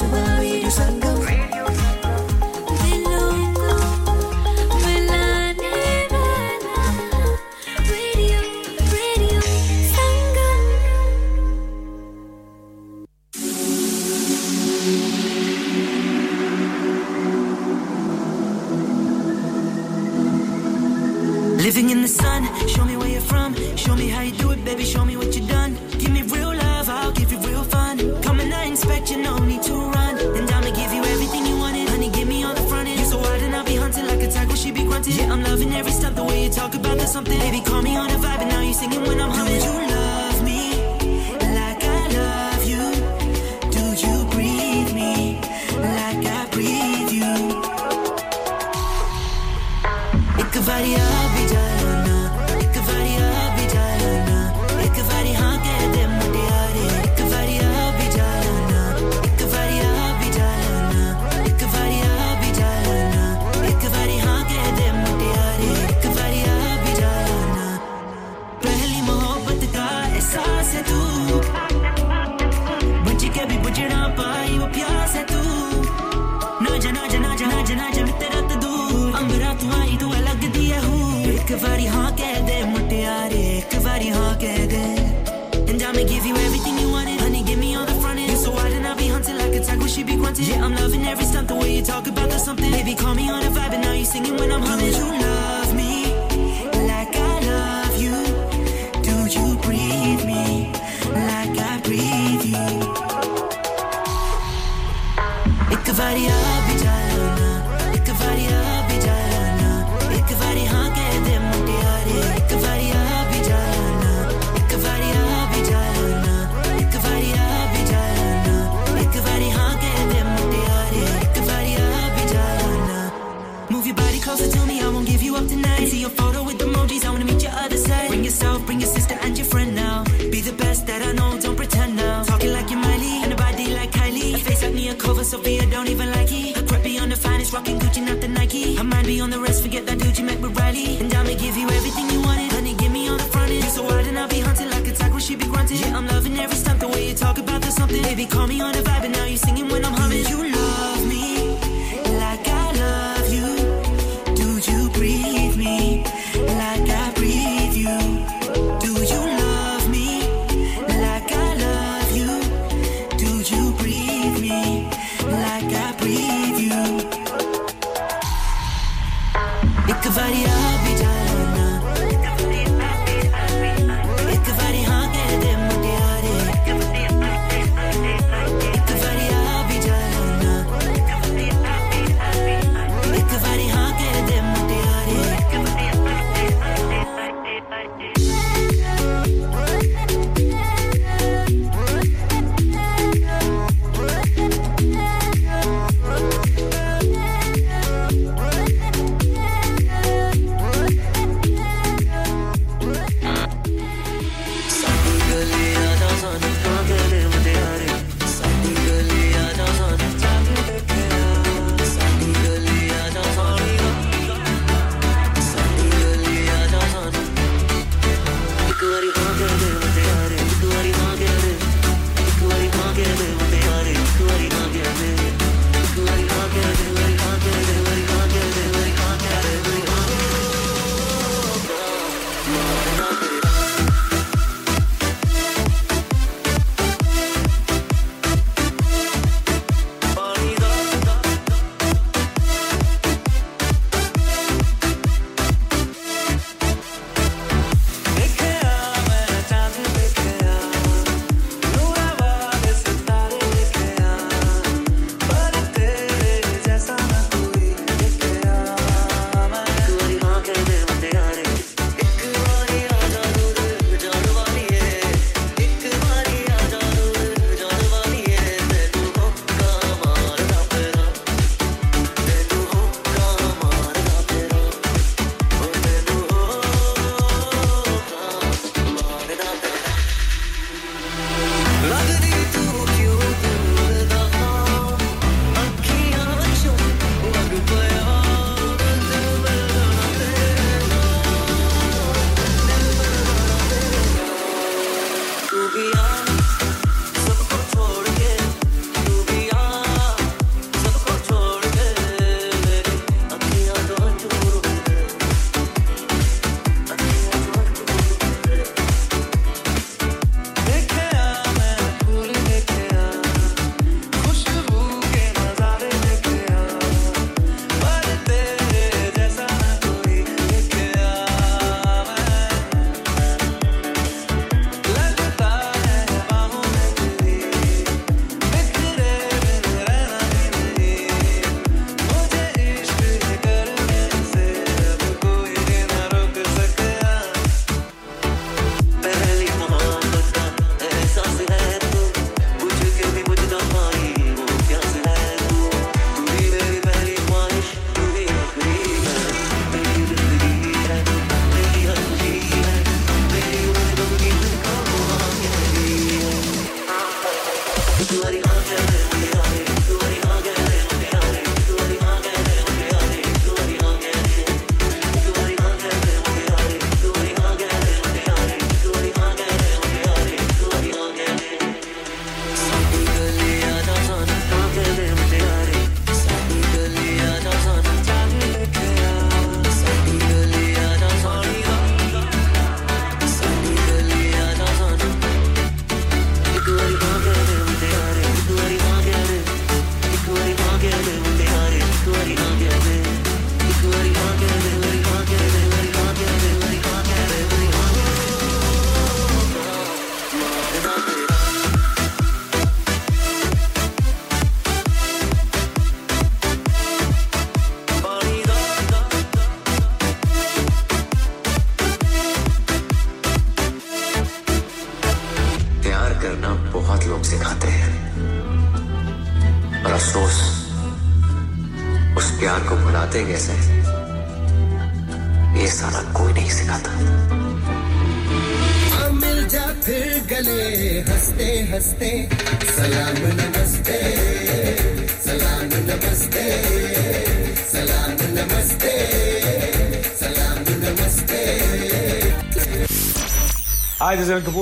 [0.00, 0.29] sexual.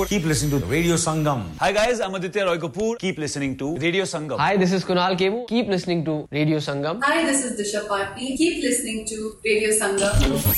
[0.09, 1.41] Keep listening to Radio Sangam.
[1.59, 2.97] Hi guys, I'm Aditya Roy Kapoor.
[2.97, 4.39] Keep listening to Radio Sangam.
[4.39, 5.47] Hi, this is Kunal Khemu.
[5.47, 6.99] Keep listening to Radio Sangam.
[7.03, 8.35] Hi, this is Disha Pati.
[8.35, 10.48] Keep listening to Radio Sangam.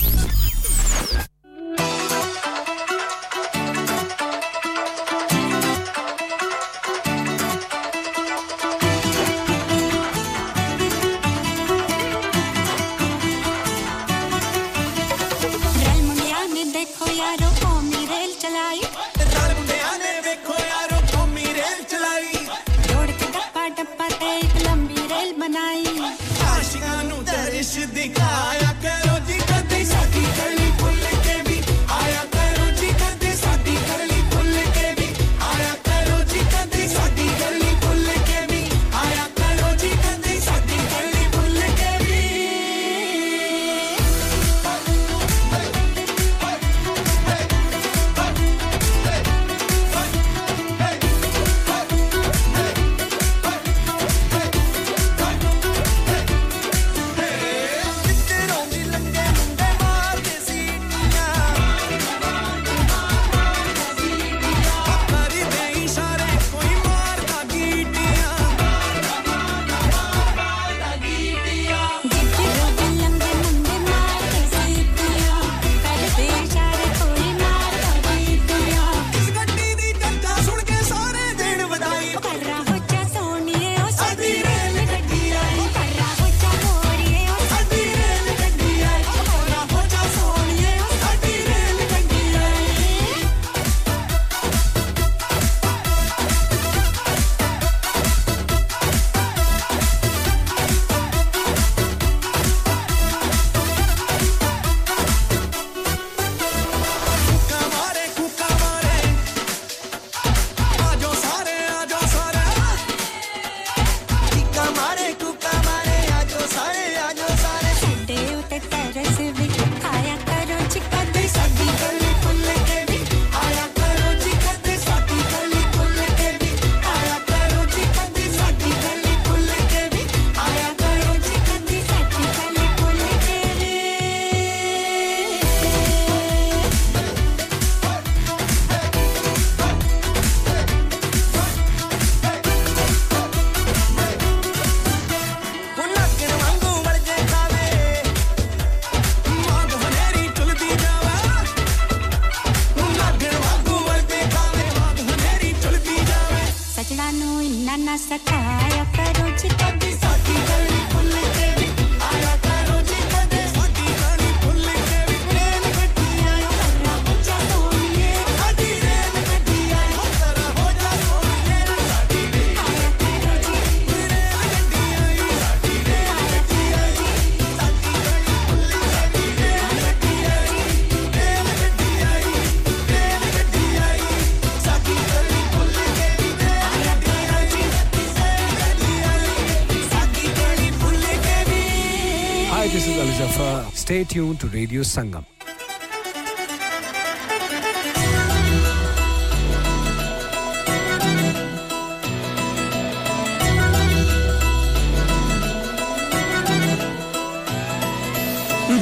[194.42, 195.24] to Radio Sangam.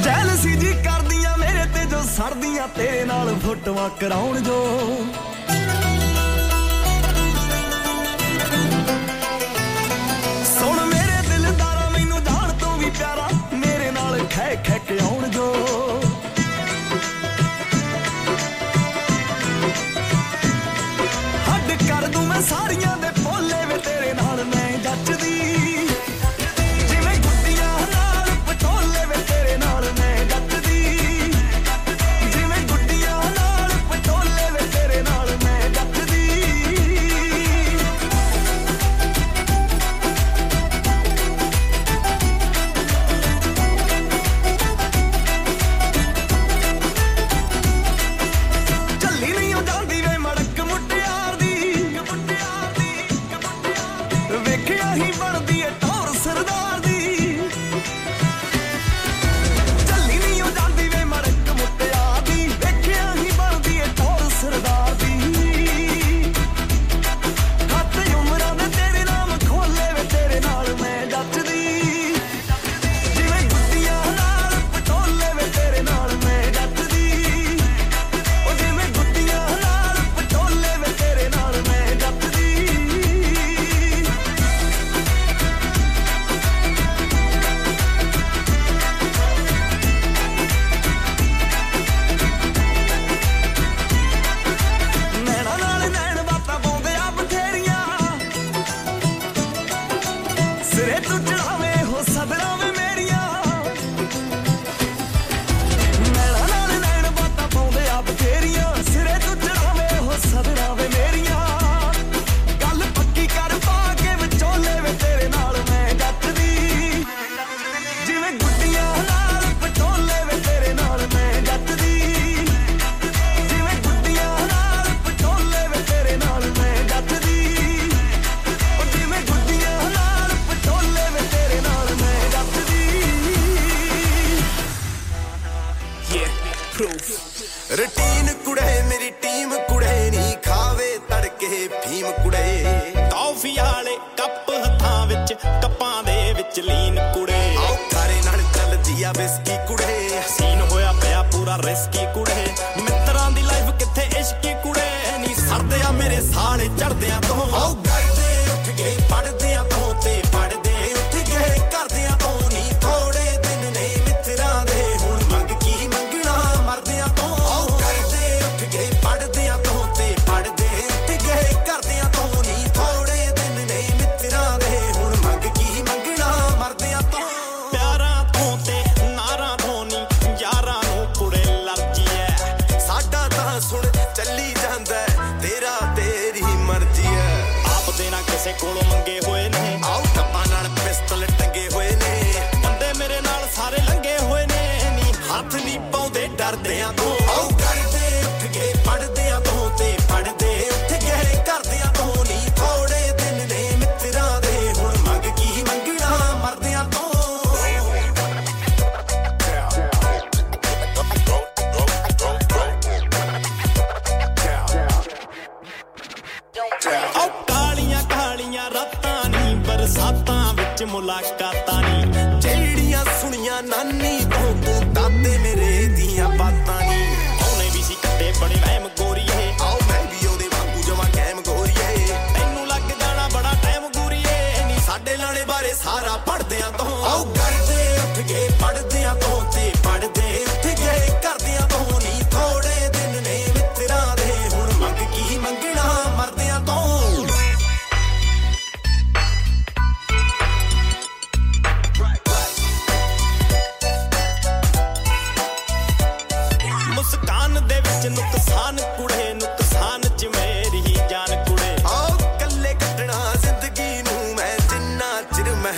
[0.03, 4.55] Jealousy ਜੀ ਕਰਦੀਆਂ ਮੇਰੇ ਤੇ ਜੋ ਸੜਦੀਆਂ ਤੇਰੇ ਨਾਲ ਫੋਟੋਆਂ ਕਰਾਉਣ ਜੋ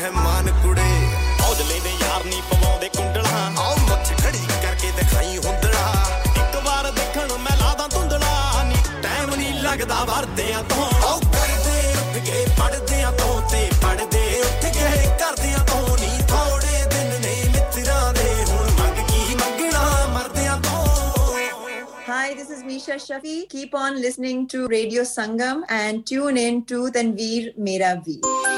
[0.04, 0.82] ਮਹਿਮਾਨ ਕੁੜੇ
[1.50, 5.84] ਔਜਲੇ ਦੇ ਯਾਰ ਨਹੀਂ ਪਵਾਉਂਦੇ ਕੁੰਡਲਾ ਆਓ ਮੁੱਛ ਖੜੀ ਕਰਕੇ ਦਿਖਾਈ ਹੁੰਦੜਾ
[6.38, 12.18] ਇੱਕ ਵਾਰ ਦੇਖਣ ਮੈਂ ਲਾਦਾ ਧੁੰਦਲਾ ਨਹੀਂ ਟਾਈਮ ਨਹੀਂ ਲੱਗਦਾ ਵਰਦਿਆਂ ਤੋਂ ਆਓ ਕਰਦੇ ਉੱਠ
[12.26, 18.28] ਕੇ ਪੜਦਿਆਂ ਤੋਂ ਤੇ ਪੜਦੇ ਉੱਠ ਕੇ ਕਰਦਿਆਂ ਤੋਂ ਨਹੀਂ ਥੋੜੇ ਦਿਨ ਨੇ ਮਿੱਤਰਾਂ ਦੇ
[18.44, 19.86] ਹੁਣ ਮੰਗ ਕੀ ਮੰਗਣਾ
[20.16, 20.82] ਮਰਦਿਆਂ ਤੋਂ
[22.10, 23.38] Hi, this is Meesha Shafi.
[23.50, 28.53] Keep on listening to Radio Sangam and tune in to Tanveer Mera Veer.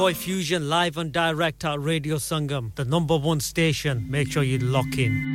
[0.00, 4.06] Boy Fusion live and direct at Radio Sangam, the number one station.
[4.08, 5.29] Make sure you lock in.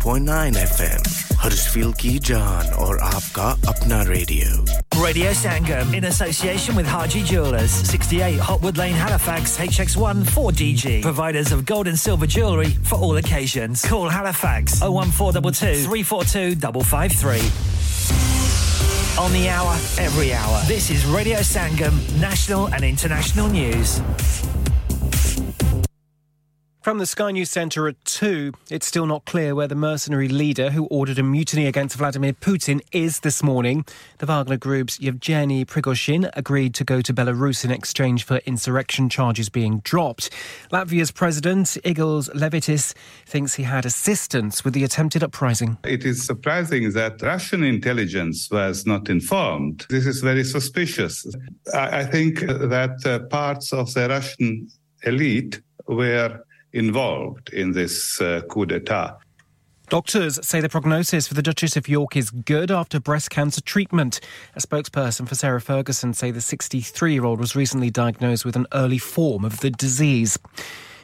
[0.00, 1.00] 92.9 FM
[1.36, 4.64] Huddersfield Ki जान और आपका अपना radio.
[5.02, 11.66] Radio Sangam in association with Haji Jewelers 68 Hopwood Lane Halifax HX1 4DG providers of
[11.66, 13.84] gold and silver jewelry for all occasions.
[13.84, 20.62] Call Halifax 01422 342 553 on the hour every hour.
[20.66, 24.00] This is Radio Sangam national and international news.
[26.90, 30.70] From the Sky News Centre at 2, it's still not clear where the mercenary leader
[30.70, 33.84] who ordered a mutiny against Vladimir Putin is this morning.
[34.18, 39.48] The Wagner Group's Yevgeny Prigozhin agreed to go to Belarus in exchange for insurrection charges
[39.48, 40.30] being dropped.
[40.72, 42.92] Latvia's President, Egils Levits,
[43.24, 45.78] thinks he had assistance with the attempted uprising.
[45.84, 49.86] It is surprising that Russian intelligence was not informed.
[49.90, 51.24] This is very suspicious.
[51.72, 54.66] I, I think that uh, parts of the Russian
[55.04, 56.40] elite were
[56.72, 59.18] involved in this uh, coup d'etat.
[59.90, 64.20] Doctors say the prognosis for the Duchess of York is good after breast cancer treatment.
[64.54, 68.68] A spokesperson for Sarah Ferguson say the 63 year old was recently diagnosed with an
[68.72, 70.38] early form of the disease.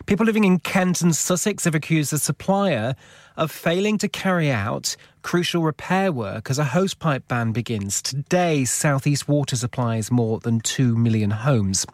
[0.07, 2.95] People living in Kent and Sussex have accused the supplier
[3.37, 4.97] of failing to carry out
[5.27, 8.01] crucial repair work as a hosepipe ban begins.
[8.01, 11.85] Today, Southeast Water supplies more than 2 million homes.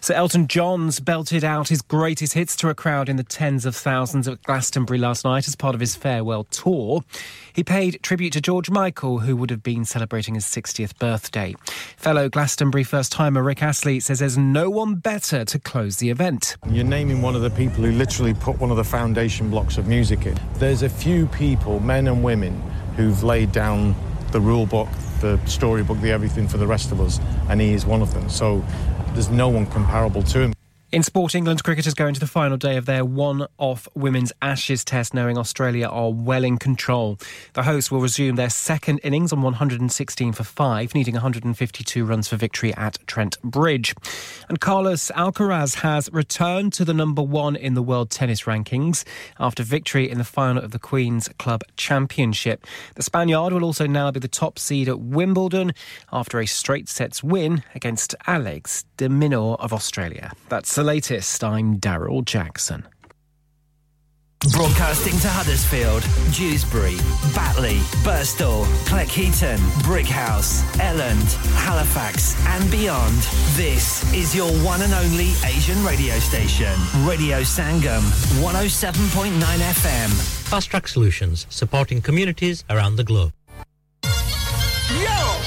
[0.00, 3.76] Sir Elton John's belted out his greatest hits to a crowd in the tens of
[3.76, 7.02] thousands at Glastonbury last night as part of his farewell tour.
[7.52, 11.54] He paid tribute to George Michael, who would have been celebrating his 60th birthday.
[11.98, 16.56] Fellow Glastonbury first timer Rick Astley says there's no one better to close the event.
[16.70, 19.86] You're naming one of the people who literally put one of the foundation blocks of
[19.86, 20.38] music in.
[20.54, 22.60] There's a few people, men and women,
[22.96, 23.94] who've laid down
[24.32, 24.88] the rule book,
[25.20, 28.28] the storybook, the everything for the rest of us, and he is one of them.
[28.28, 28.64] So
[29.12, 30.52] there's no one comparable to him.
[30.92, 34.84] In sport, England cricketers go into the final day of their one off women's Ashes
[34.84, 37.16] test, knowing Australia are well in control.
[37.52, 42.34] The hosts will resume their second innings on 116 for five, needing 152 runs for
[42.34, 43.94] victory at Trent Bridge.
[44.48, 49.04] And Carlos Alcaraz has returned to the number one in the world tennis rankings
[49.38, 52.66] after victory in the final of the Queen's Club Championship.
[52.96, 55.72] The Spaniard will also now be the top seed at Wimbledon
[56.12, 60.32] after a straight sets win against Alex de Minaur of Australia.
[60.48, 61.44] That's the latest.
[61.44, 62.88] I'm Daryl Jackson.
[64.50, 66.02] Broadcasting to Huddersfield,
[66.32, 66.96] Dewsbury,
[67.34, 73.14] Batley, Birstall, Cleckheaton, Brighouse, Elland, Halifax, and beyond.
[73.60, 76.72] This is your one and only Asian radio station,
[77.04, 78.00] Radio Sangam,
[78.40, 80.08] 107.9 FM.
[80.48, 83.32] Fast Track Solutions, supporting communities around the globe.
[84.02, 85.40] Yo!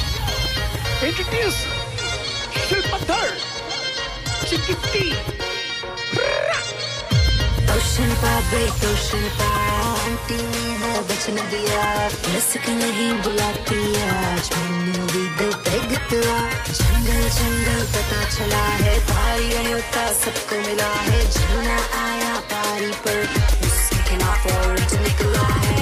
[1.07, 1.82] Introduce Shilpa Third.
[4.53, 5.13] Chickadee.
[7.67, 9.47] तोशन पाबे तोशन पा
[10.03, 11.85] aunty ने बचन दिया
[12.35, 13.80] रसक नहीं बुलाती
[14.13, 16.38] आज मैंने भी दिल पे गितला
[16.80, 23.19] जंगल जंगल पता चला है पारी अयोता सबको मिला है जीना आया पारी पर
[23.65, 25.77] उसके खिलाफ और निकला है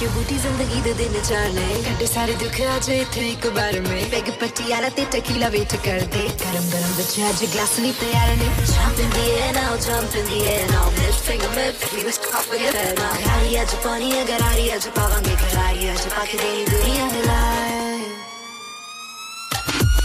[0.00, 4.28] क्यों बूटी ज़िंदगी दे दिन चाले घट सारे दुख आ जाए एक बार में। पैग
[4.40, 8.48] पट्टी आला ते टकीला वेट कर दे। गरम गरम बच्चे आज ग्लास नहीं तैयार ने।
[8.70, 12.18] Jump in the air now jump in the air now miss finger मिप we wish
[12.24, 16.50] to with fan now घरारी आज पानी अगर आरी आज पावंगे। घरारी आज पाके दे
[16.70, 17.68] दुनिया ने लाए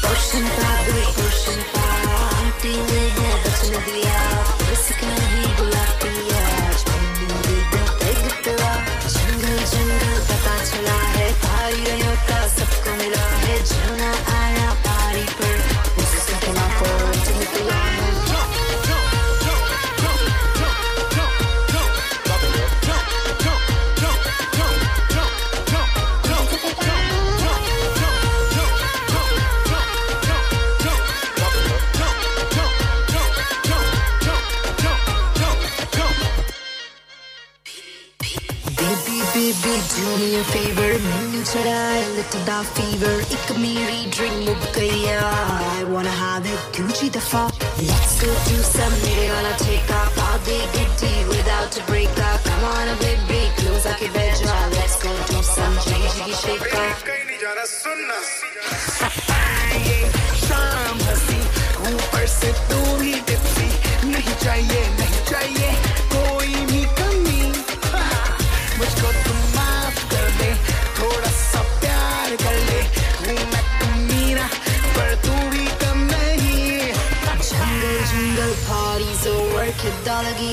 [0.04, 0.86] Pushing back,
[1.16, 2.16] pushing back,
[10.66, 11.05] tonight.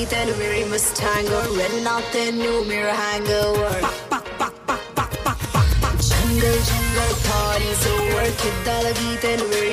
[0.05, 3.73] see the mirror Mustango Red not the new mirror hangover
[6.03, 8.39] Jingle, jingle, party so work.
[8.49, 9.72] It all beat and weary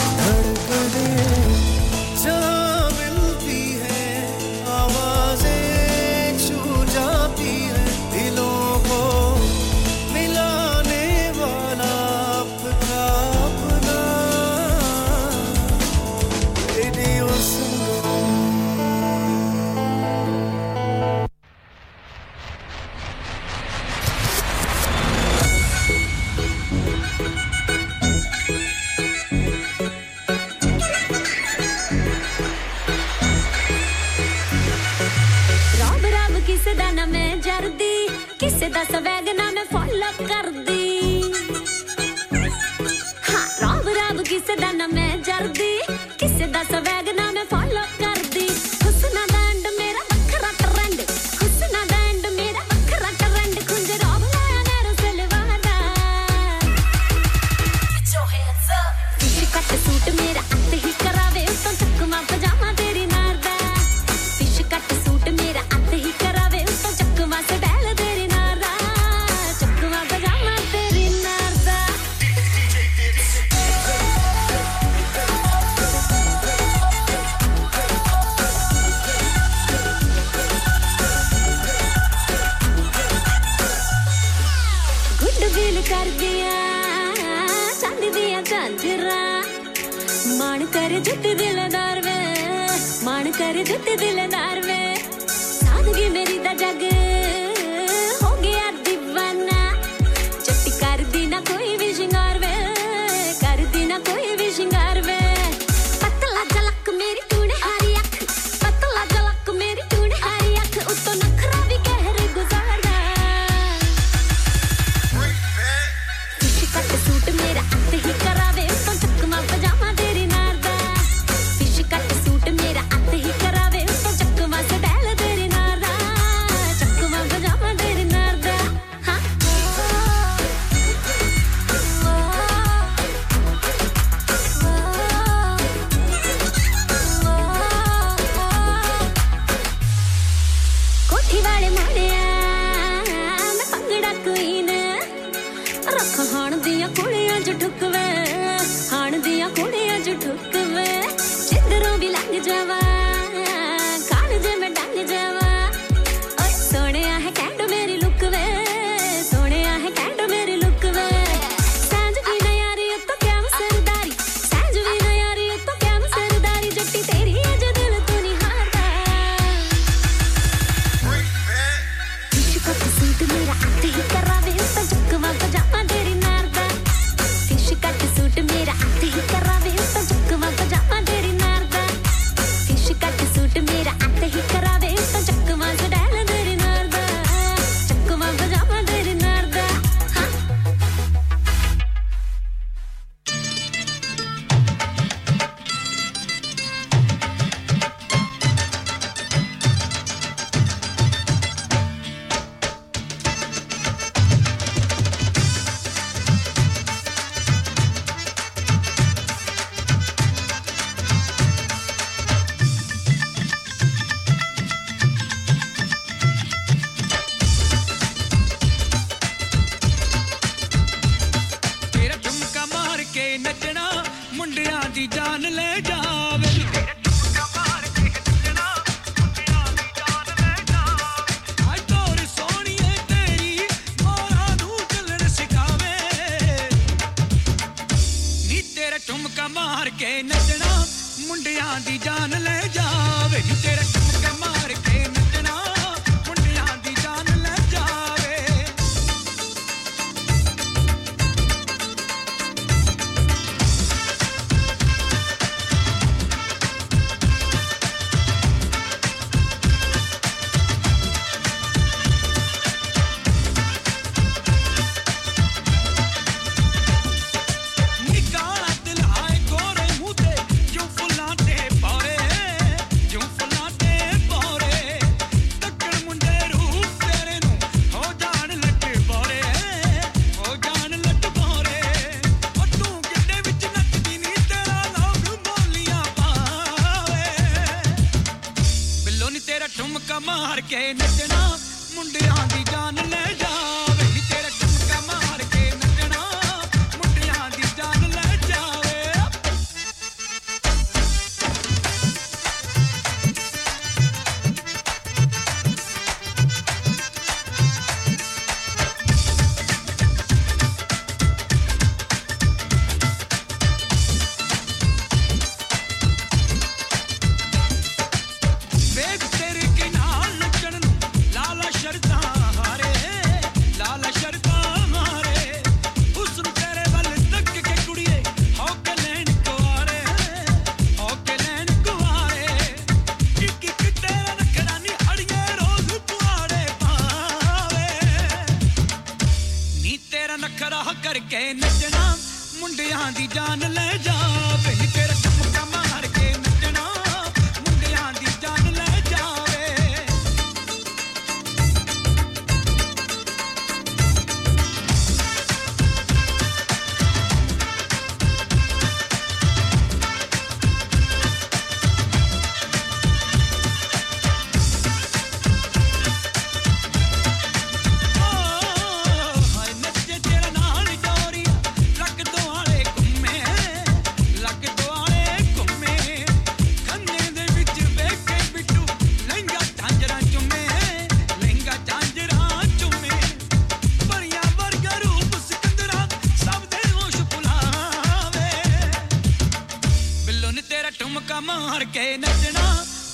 [38.81, 41.31] बस वैगना में फॉलो कर दी।
[43.27, 45.73] हाँ रब रॉब किसे दा ना मैं जर्दी
[46.19, 47.00] किसे दा सवैग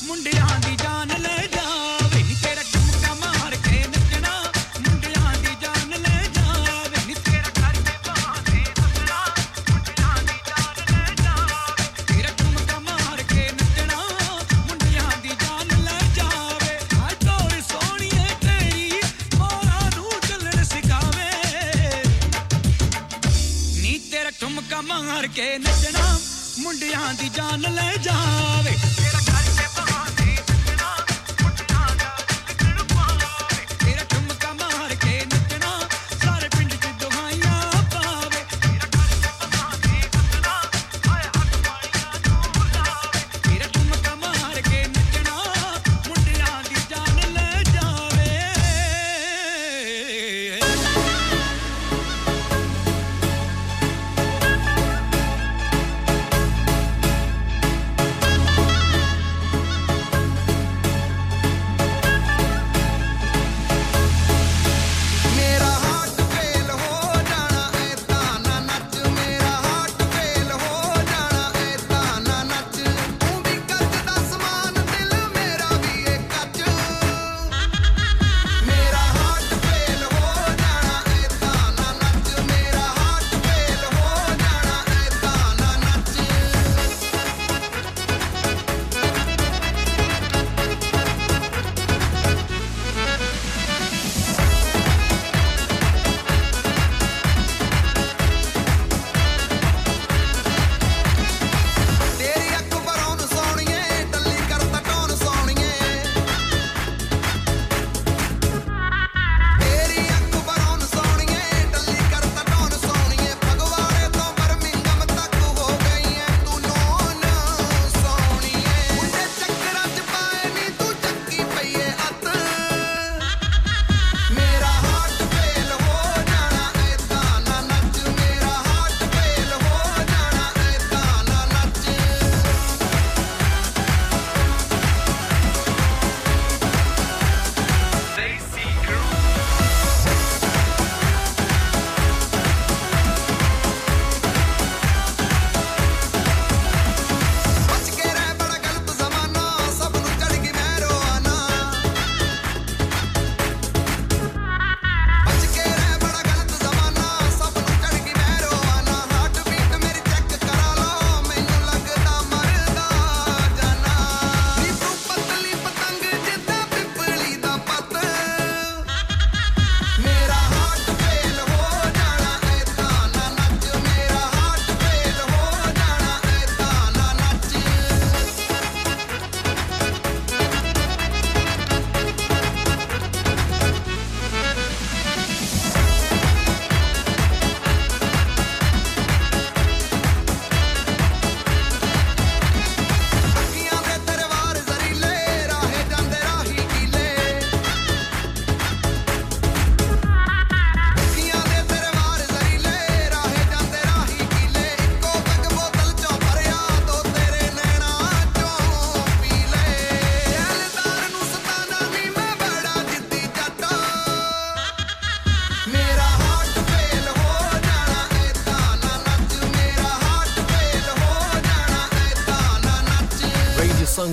[0.06, 1.64] ਮੁੰਡਿਆਂ ਦੀ ਜਾਨ ਲੈ ਜਾ
[2.14, 4.34] ਵੇ ਨੀ ਤੇਰਾ ਚੁੰਮਕਾ ਮਾਰ ਕੇ ਨੱਚਣਾ।
[4.80, 6.54] ਮੁੰਡਿਆਂ ਦੀ ਜਾਨ ਲੈ ਜਾ
[6.92, 9.20] ਵੇ ਨੀ ਤੇਰਾ ਕਰਕੇ ਬਾਂਦੇ ਸੱਜਣਾ
[9.70, 11.36] ਮੁੰਡਿਆਂ ਦੀ ਜਾਨ ਲੈ ਜਾ
[11.80, 14.00] ਵੇ ਤੇਰਾ ਚੁੰਮਕਾ ਮਾਰ ਕੇ ਨੱਚਣਾ।
[14.68, 16.30] ਮੁੰਡਿਆਂ ਦੀ ਜਾਨ ਲੈ ਜਾ
[16.64, 18.92] ਵੇ ਹਾਏ ਤੋਰ ਸੋਹਣੀਏ ਤੇਰੀ,
[19.38, 21.30] ਮੋਰਾ ਨੂੰ ਚੱਲਣ ਸਿਖਾਵੇ।
[23.82, 26.18] ਨੀ ਤੇਰਾ ਚੁੰਮਕਾ ਮਾਰ ਕੇ ਨੱਚਣਾ,
[26.60, 28.17] ਮੁੰਡਿਆਂ ਦੀ ਜਾਨ ਲੈ ਜਾ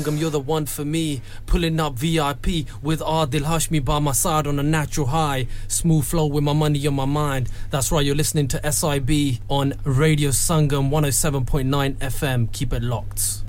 [0.04, 1.22] Sangam, you're the one for me.
[1.46, 5.46] Pulling up VIP with Adil Hashmi by my side on a natural high.
[5.68, 7.48] Smooth flow with my money on my mind.
[7.70, 12.52] That's right, you're listening to SIB on Radio Sangam 107.9 FM.
[12.52, 13.40] Keep it locked.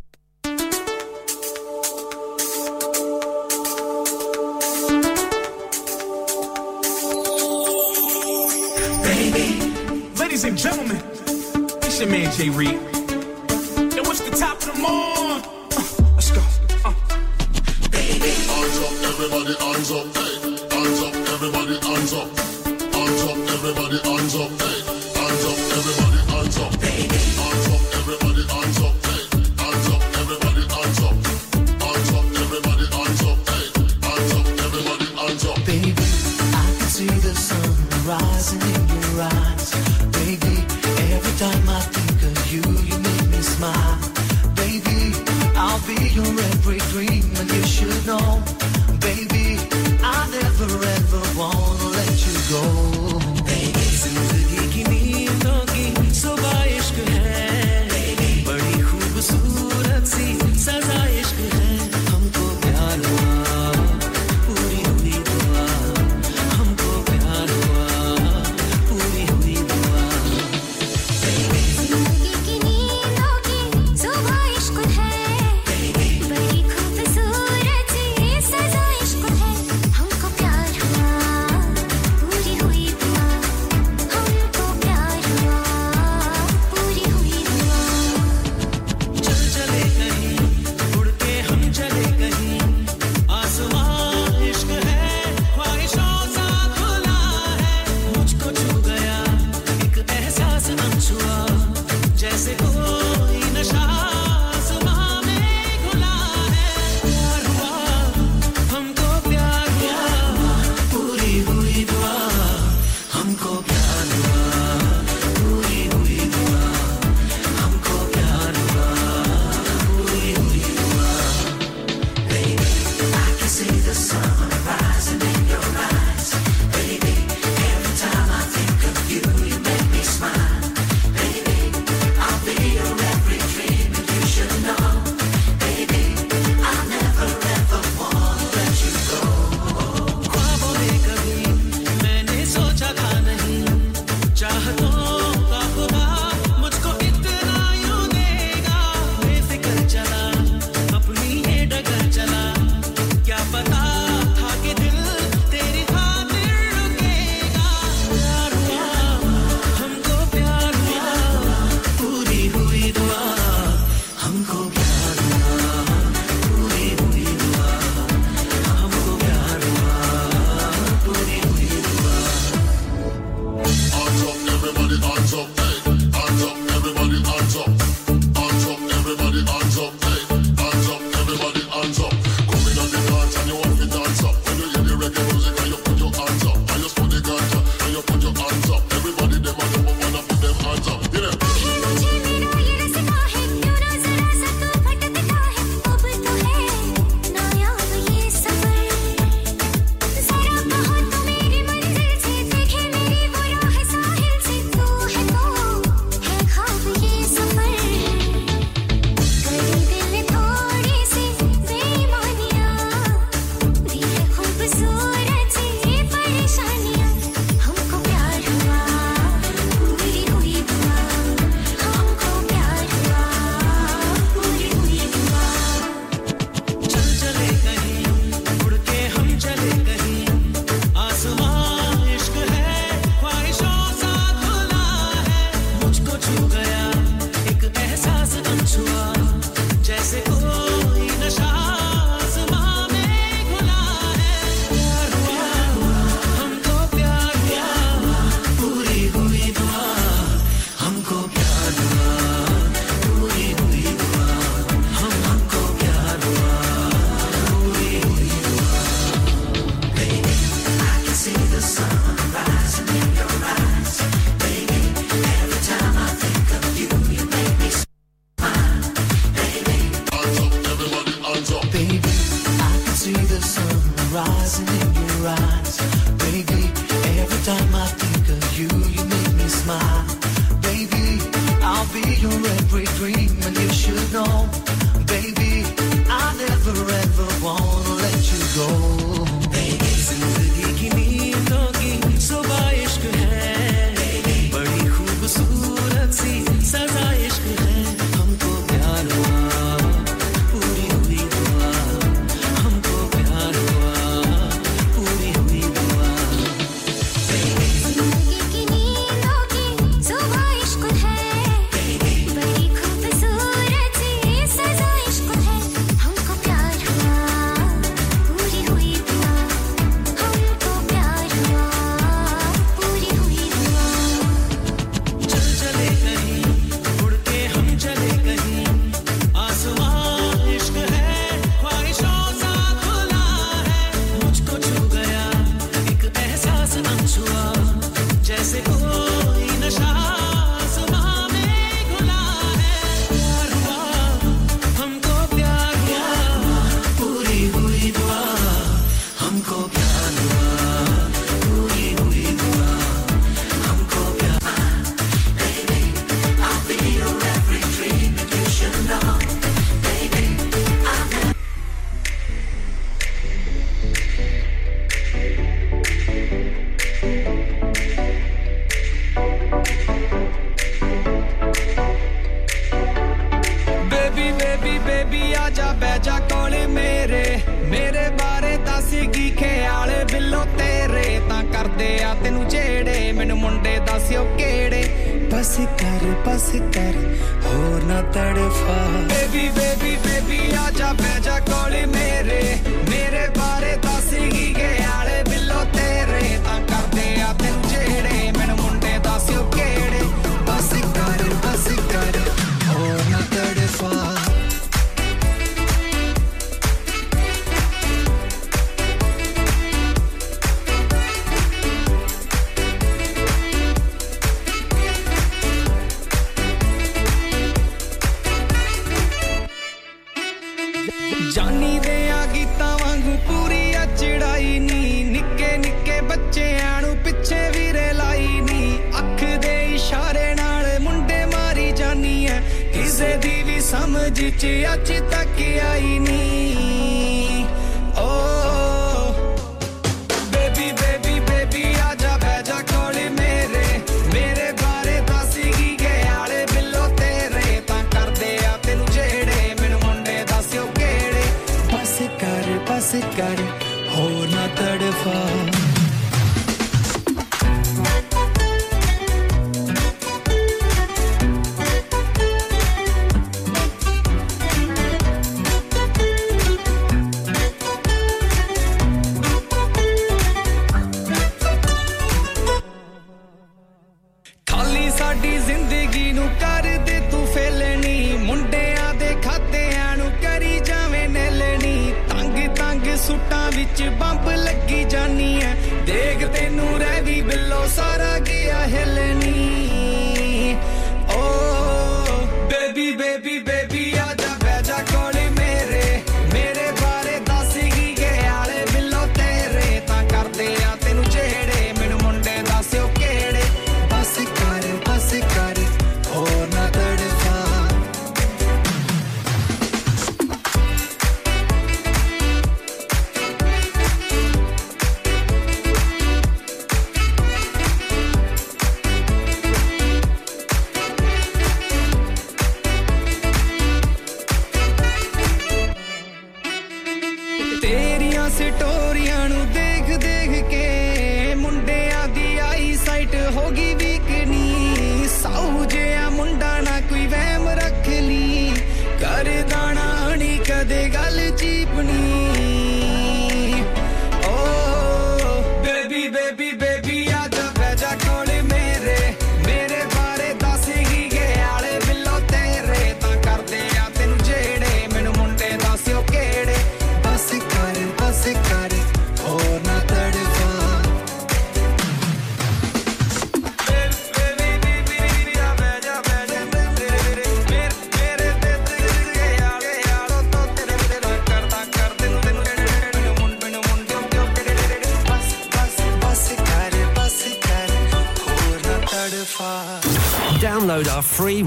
[9.03, 9.59] Baby.
[10.17, 11.01] Ladies and gentlemen,
[11.83, 12.94] it's your man Jay Reed.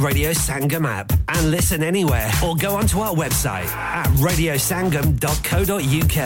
[0.08, 6.20] Radio Sangam app and listen anywhere or go onto our website at radiosangam.co.uk.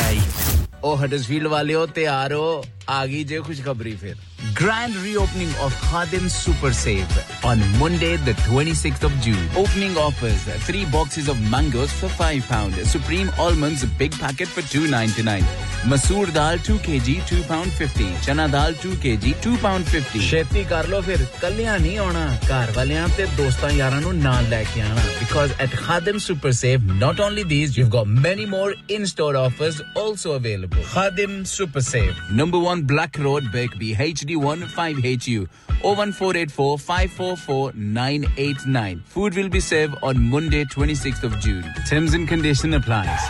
[0.84, 4.16] ਉਹ Huddersfield ਵਾਲਿਓ ਤਿਆਰ ਹੋ ਆ ਗਈ ਜੇ ਖੁਸ਼ਖਬਰੀ ਫਿਰ
[4.58, 7.16] Grand reopening of Khadim Super Save
[7.52, 9.42] on Monday, the 26th of June.
[9.62, 15.50] Opening offers three boxes of mangoes for five pound, Supreme almonds big packet for 2.99,
[15.92, 20.22] Masoor dal 2 kg 2 pound 50, Chana dal 2 kg 2 pound 50.
[20.30, 24.64] ਛੇਤੀ ਕਰ ਲੋ ਫਿਰ ਕੱਲਿਆਂ ਨਹੀਂ ਆਉਣਾ ਘਰ ਵਾਲਿਆਂ ਤੇ ਦੋਸਤਾਂ ਯਾਰਾਂ ਨੂੰ ਨਾਲ ਲੈ
[24.74, 29.34] ਕੇ ਆਣਾ because at Khadim Super Save not only these you've got many more in-store
[29.44, 30.84] offers also available.
[30.94, 35.48] Khadim Super Save, number 1 Black Road, Birkby, HD1 5HU.
[35.84, 39.04] 01484 544 989.
[39.16, 41.64] Food will be served on Monday, 26th of June.
[41.94, 43.30] Terms and condition applies.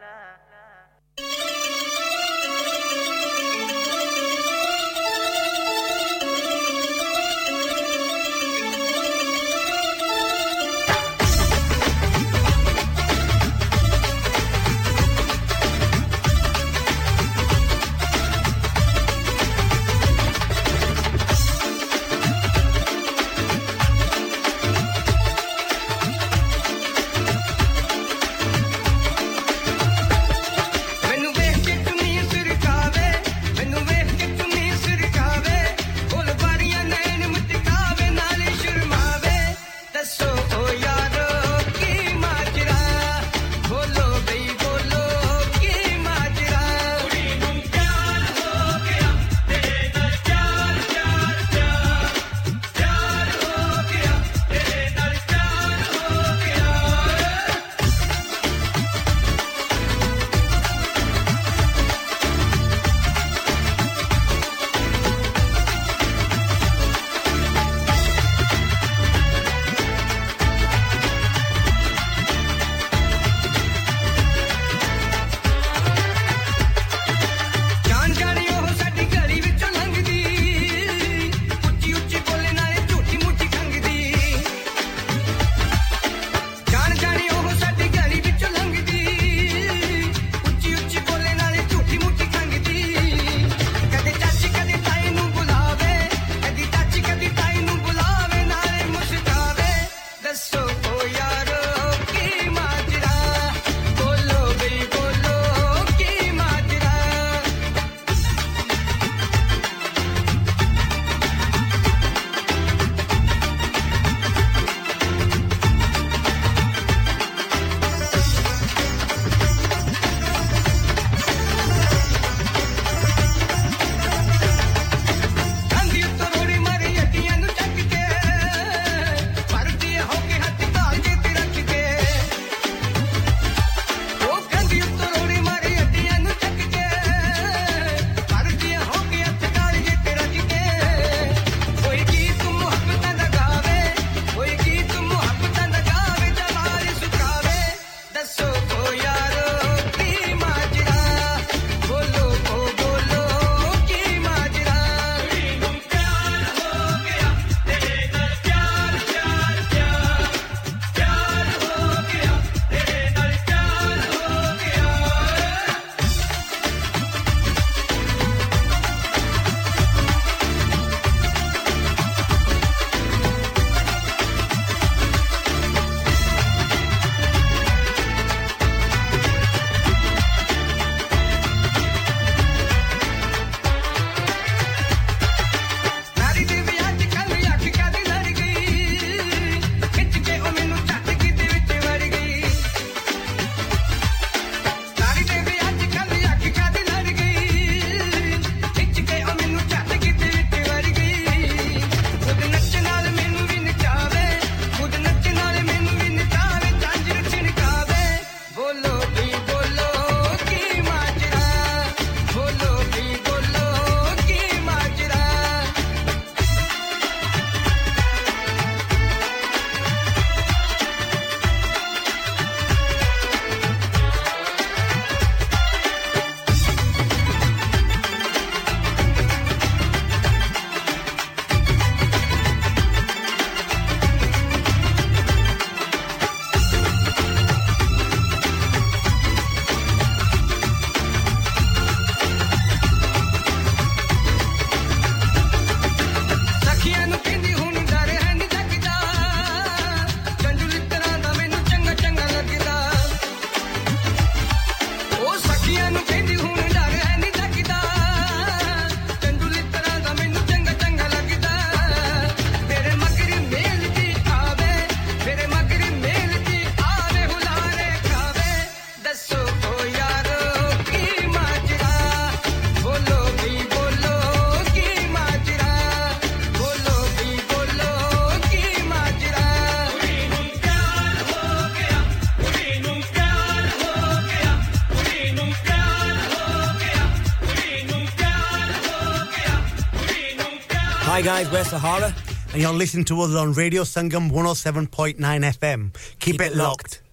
[291.21, 292.15] Hi guys, we're Sahara.
[292.51, 295.93] And you're listening to us on Radio Sangam 107.9 FM.
[295.93, 297.03] Keep, Keep it, locked.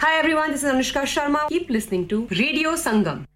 [0.00, 1.46] Hi everyone, this is Anushka Sharma.
[1.50, 3.26] Keep listening to Radio Sangam.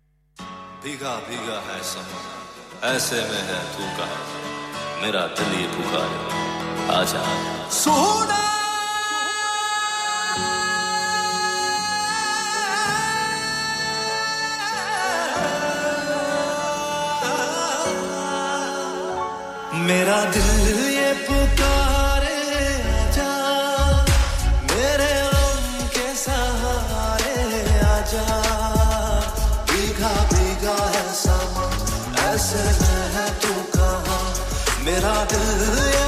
[35.33, 36.00] 自由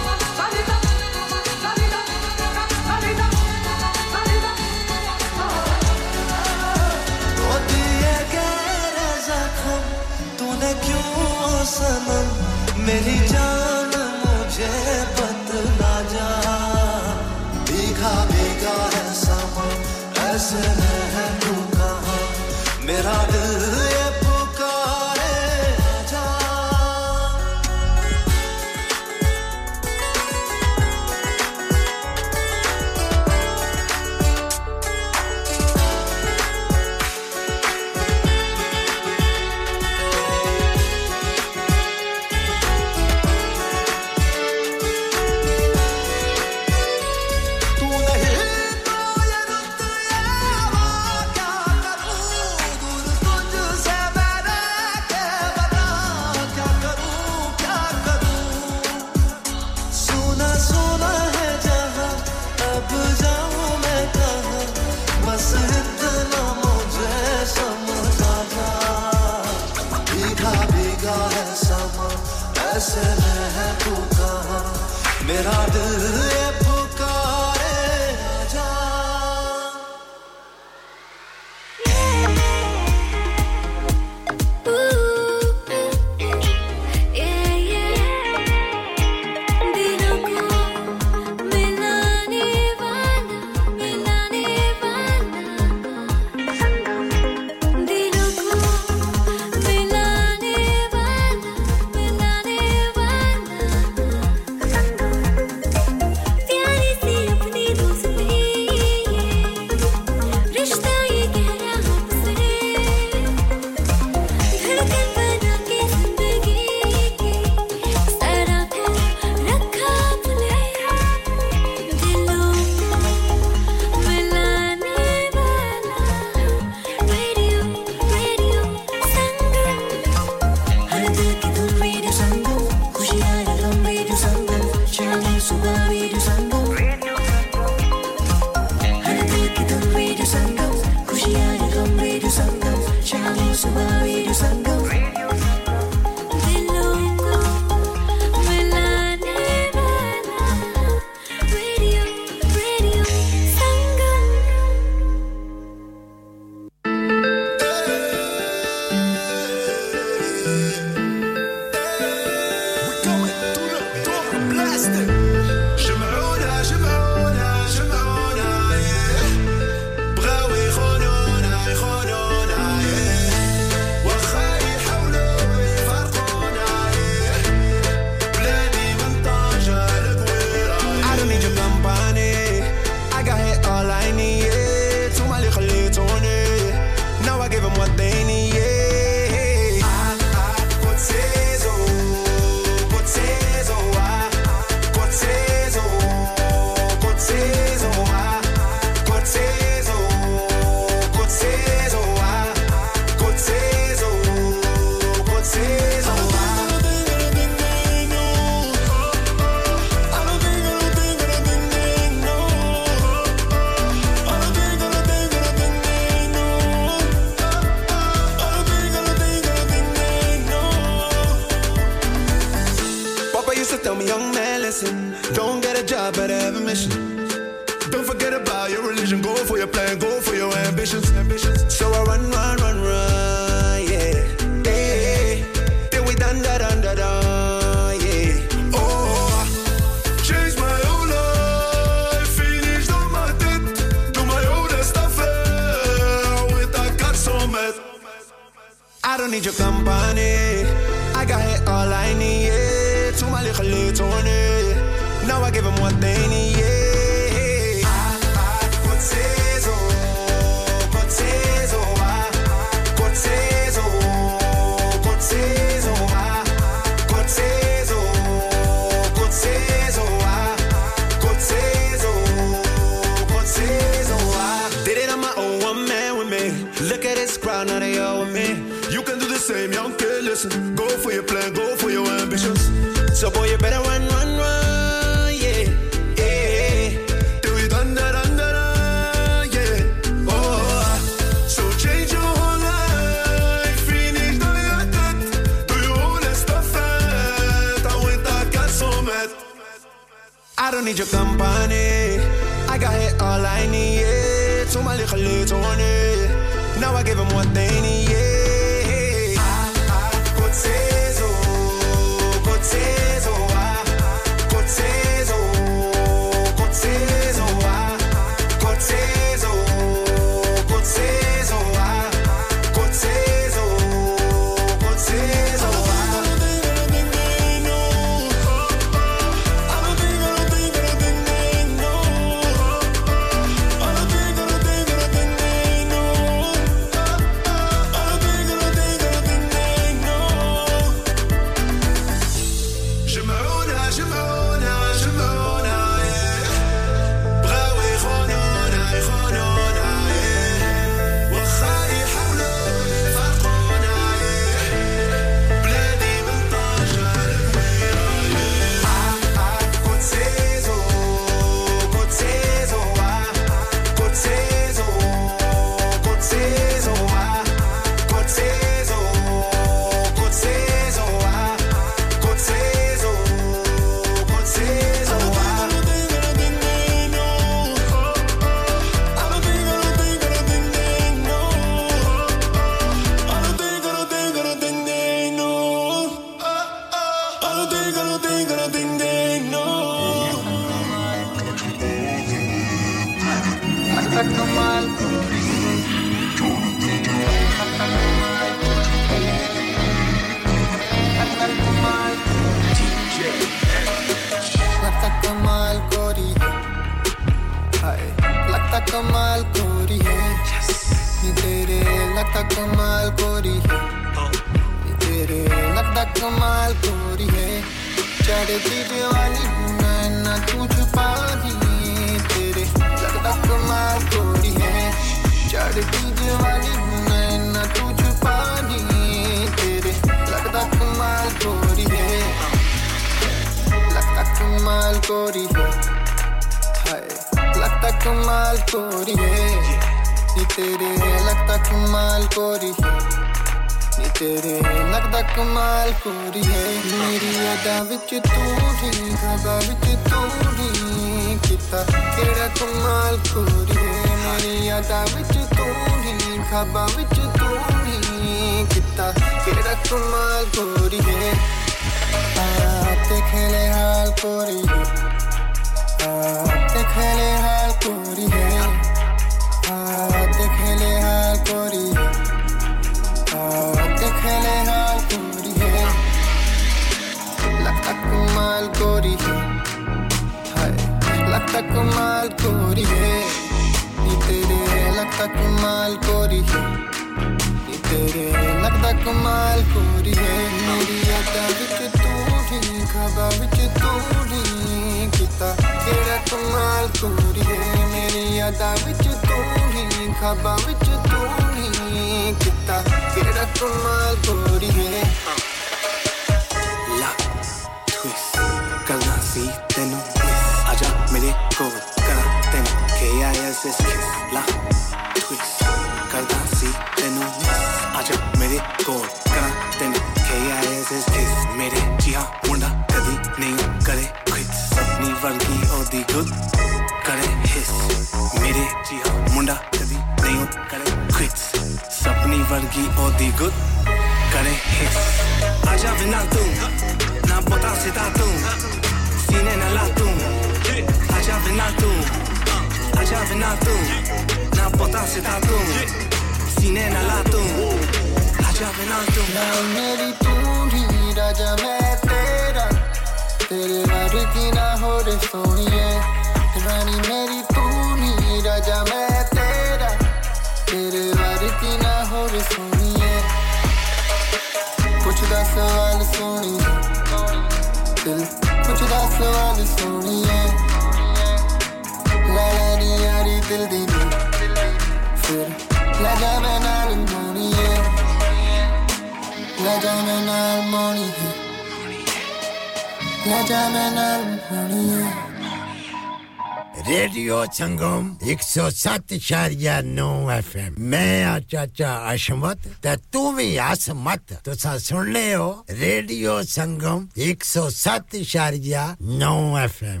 [588.51, 595.33] 107 इशारिया 9 FM. मैं आ चाचा अशमत ते तू भी असमत तुसा सुन ले
[595.33, 600.00] हो, रेडियो संगम 107 इशारिया 9 FM.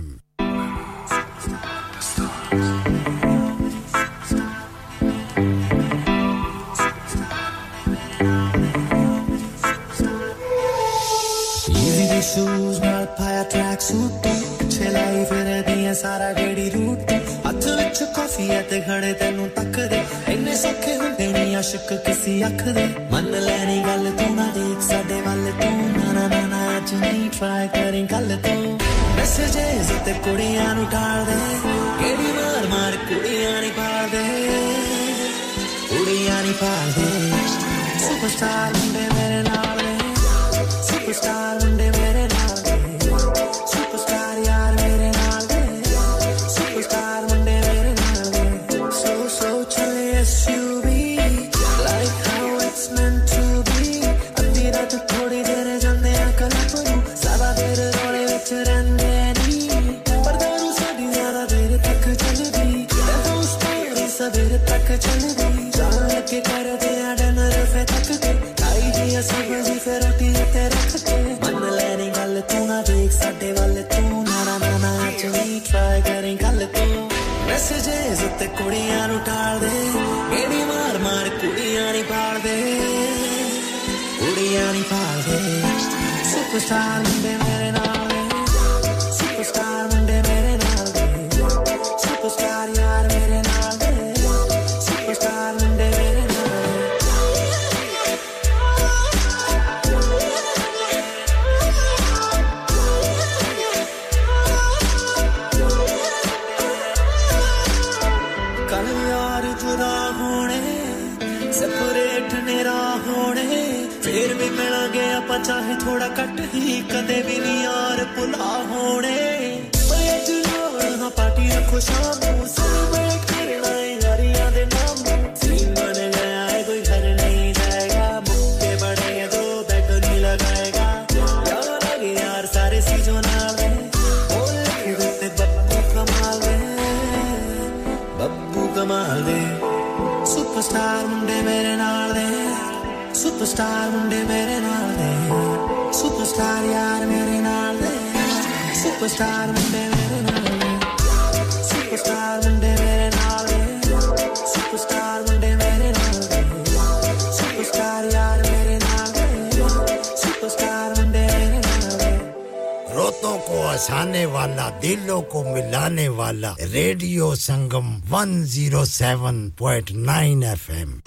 [167.41, 171.00] Sangam 107.9 FM.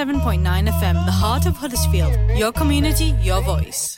[0.00, 2.16] 107.9 FM, the heart of Huddersfield.
[2.34, 3.89] Your community, your voice.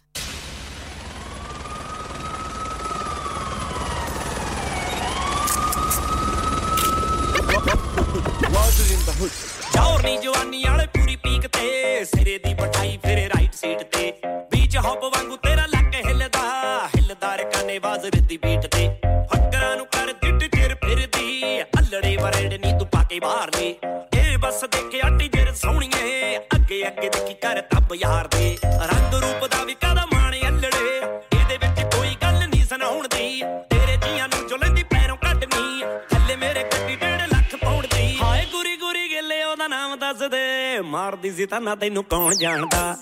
[41.52, 42.96] ਸ਼ੈਤਾਨਾਂ ਤੈਨੂੰ ਕੌਣ ਜਾਣਦਾ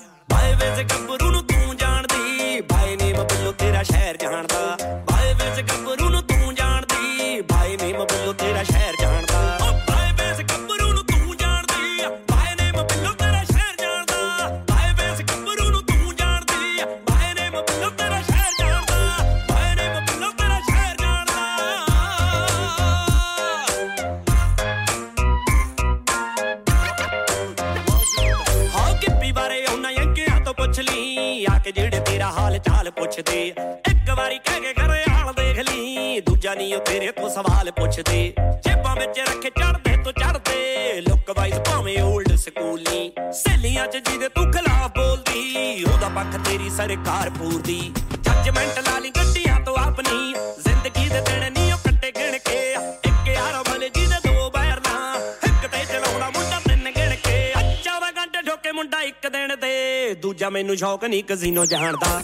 [61.11, 62.21] ਨਹੀਂ ਕਜ਼ੀਨੋ ਜਾਣਦਾ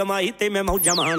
[0.00, 1.09] कमाई ते मैं मौजा मार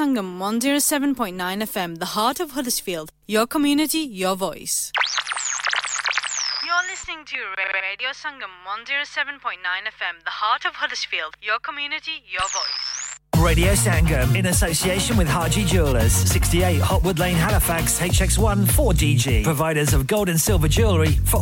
[0.00, 3.10] Sangam 107.9 FM, the heart of Huddersfield.
[3.28, 4.90] Your community, your voice.
[6.64, 7.36] You're listening to
[7.74, 11.34] Radio Sangam 107.9 FM, the heart of Huddersfield.
[11.42, 13.10] Your community, your voice.
[13.44, 19.44] Radio Sangam in association with Haji Jewelers, 68 Hopwood Lane, Halifax, HX1 4DG.
[19.44, 21.38] Providers of gold and silver jewellery for